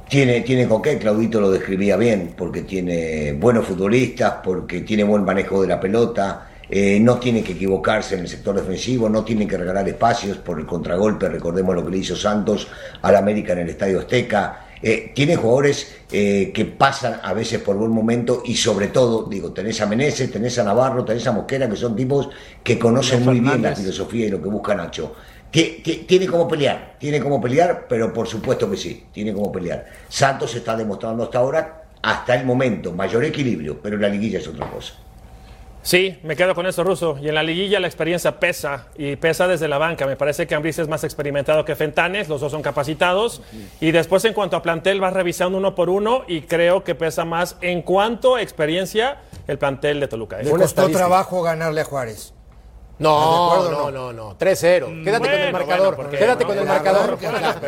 [0.09, 5.23] Tiene, tiene con qué, Claudito lo describía bien, porque tiene buenos futbolistas, porque tiene buen
[5.23, 9.47] manejo de la pelota, eh, no tiene que equivocarse en el sector defensivo, no tiene
[9.47, 12.69] que regalar espacios por el contragolpe, recordemos lo que le hizo Santos
[13.03, 17.77] al América en el Estadio Azteca, Eh, tiene jugadores eh, que pasan a veces por
[17.77, 21.69] buen momento y sobre todo, digo, tenés a Meneses, tenés a Navarro, tenés a Mosquera,
[21.69, 22.29] que son tipos
[22.63, 25.15] que conocen muy bien la filosofía y lo que busca Nacho.
[25.51, 29.51] Que, que tiene como pelear, tiene como pelear, pero por supuesto que sí, tiene como
[29.51, 29.87] pelear.
[30.09, 34.71] Santos está demostrando hasta ahora, hasta el momento, mayor equilibrio, pero la liguilla es otra
[34.71, 34.95] cosa.
[35.83, 37.17] Sí, me quedo con eso, Ruso.
[37.21, 40.07] Y en la liguilla la experiencia pesa, y pesa desde la banca.
[40.07, 43.41] Me parece que Ambris es más experimentado que Fentanes, los dos son capacitados.
[43.81, 47.25] Y después, en cuanto a plantel, vas revisando uno por uno, y creo que pesa
[47.25, 50.41] más en cuanto a experiencia el plantel de Toluca.
[50.41, 50.45] ¿eh?
[50.45, 52.35] Le costó trabajo ganarle a Juárez.
[52.99, 55.05] No, no, no, no, 3-0.
[55.05, 55.79] Quédate con el marcador.
[55.95, 57.19] bueno, porque- Quédate con el marcador.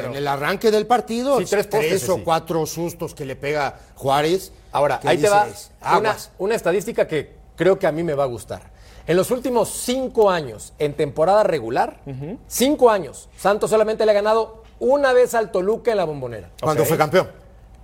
[0.05, 2.23] En el arranque del partido, Sí, tres tres, o sí.
[2.25, 4.53] cuatro sustos que le pega Juárez.
[4.73, 6.33] Ahora, ahí te va dices, una, aguas.
[6.39, 8.63] una estadística que creo que a mí me va a gustar.
[9.07, 12.01] En los últimos cinco años, en temporada regular,
[12.47, 16.49] cinco años, Santos solamente le ha ganado una vez al Toluca en la bombonera.
[16.63, 17.29] Cuando fue campeón.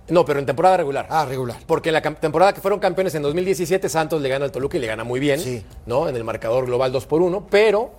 [0.09, 1.05] No, pero en temporada regular.
[1.11, 1.57] Ah, regular.
[1.67, 4.79] Porque en la temporada que fueron campeones en 2017, Santos le gana al Toluca y
[4.79, 5.63] le gana muy bien, Sí.
[5.85, 6.09] ¿no?
[6.09, 7.91] En el marcador global 2 por 1, pero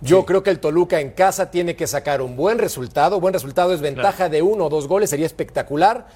[0.00, 3.20] yo creo que el Toluca en casa tiene que sacar un buen resultado.
[3.20, 6.08] Buen resultado es ventaja de uno o dos goles, sería espectacular.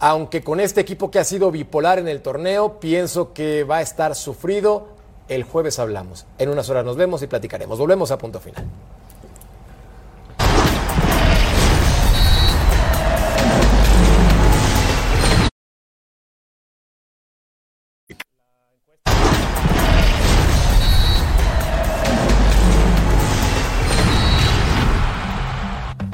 [0.00, 3.82] Aunque con este equipo que ha sido bipolar en el torneo, pienso que va a
[3.82, 4.88] estar sufrido.
[5.28, 6.24] El jueves hablamos.
[6.38, 7.78] En unas horas nos vemos y platicaremos.
[7.78, 8.64] Volvemos a punto final.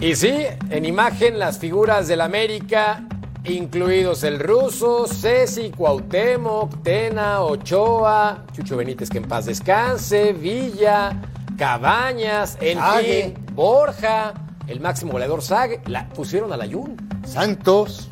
[0.01, 3.05] Y sí, en imagen las figuras del América,
[3.45, 11.21] incluidos el ruso, Ceci, Cuauhtémoc, Tena, Ochoa, Chucho Benítez que en paz descanse, Villa,
[11.59, 13.35] Cabañas, en Sague.
[13.37, 14.35] fin, Borja,
[14.67, 16.97] el máximo goleador Sague, la pusieron a la Jun.
[17.27, 18.09] Santos,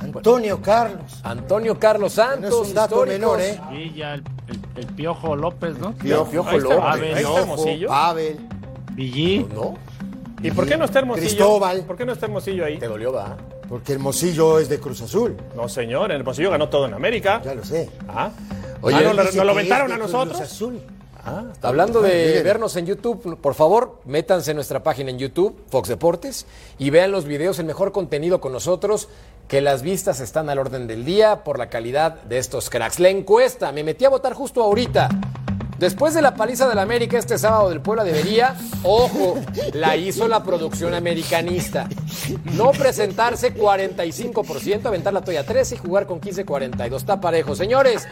[0.00, 1.20] Antonio Carlos.
[1.22, 3.58] Antonio Carlos Santos, No es un dato menor, ¿eh?
[3.96, 5.92] Ya el, el- el Piojo López, ¿no?
[5.92, 6.78] Piojo, Piojo Ahí López.
[6.78, 7.88] ahí está Piojo, Hermosillo.
[7.88, 8.48] Pavel.
[8.92, 9.46] Villí.
[9.54, 9.74] ¿No?
[10.42, 11.26] ¿Y por qué no está Hermosillo?
[11.26, 11.84] Cristóbal.
[11.84, 12.78] ¿Por qué no está Hermosillo ahí?
[12.78, 13.36] Te dolió, va.
[13.68, 15.36] Porque Hermosillo es de Cruz Azul.
[15.56, 17.40] No, señor, en Hermosillo ganó todo en América.
[17.44, 17.88] Ya lo sé.
[18.08, 18.30] Ah,
[18.82, 20.40] Oye, Ah, ¿no, él lo- Dice ¿nos lo que aventaron a de Cruz nosotros?
[20.40, 20.80] Azul.
[21.26, 22.44] Ah, Hablando de miren.
[22.44, 26.44] vernos en YouTube, por favor, métanse en nuestra página en YouTube, Fox Deportes,
[26.78, 29.08] y vean los videos, el mejor contenido con nosotros,
[29.48, 33.00] que las vistas están al orden del día por la calidad de estos cracks.
[33.00, 35.08] La encuesta, me metí a votar justo ahorita.
[35.84, 39.38] Después de la paliza del América este sábado del Puebla debería, ojo,
[39.74, 41.90] la hizo la producción americanista.
[42.54, 46.96] No presentarse 45%, aventar la toalla 13 y jugar con 15-42.
[46.96, 47.54] Está parejo.
[47.54, 48.08] Señores,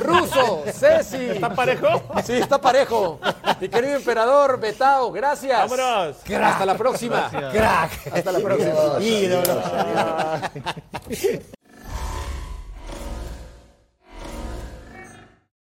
[0.00, 1.30] Ruso, Ceci.
[1.30, 2.02] ¿Está parejo?
[2.26, 3.18] Sí, está parejo.
[3.58, 5.58] Mi querido emperador, Betao, gracias.
[5.58, 6.16] Vámonos.
[6.30, 7.30] Hasta la próxima.
[7.30, 8.12] Crack.
[8.12, 9.00] Hasta la próxima.
[9.00, 9.62] Ídolo.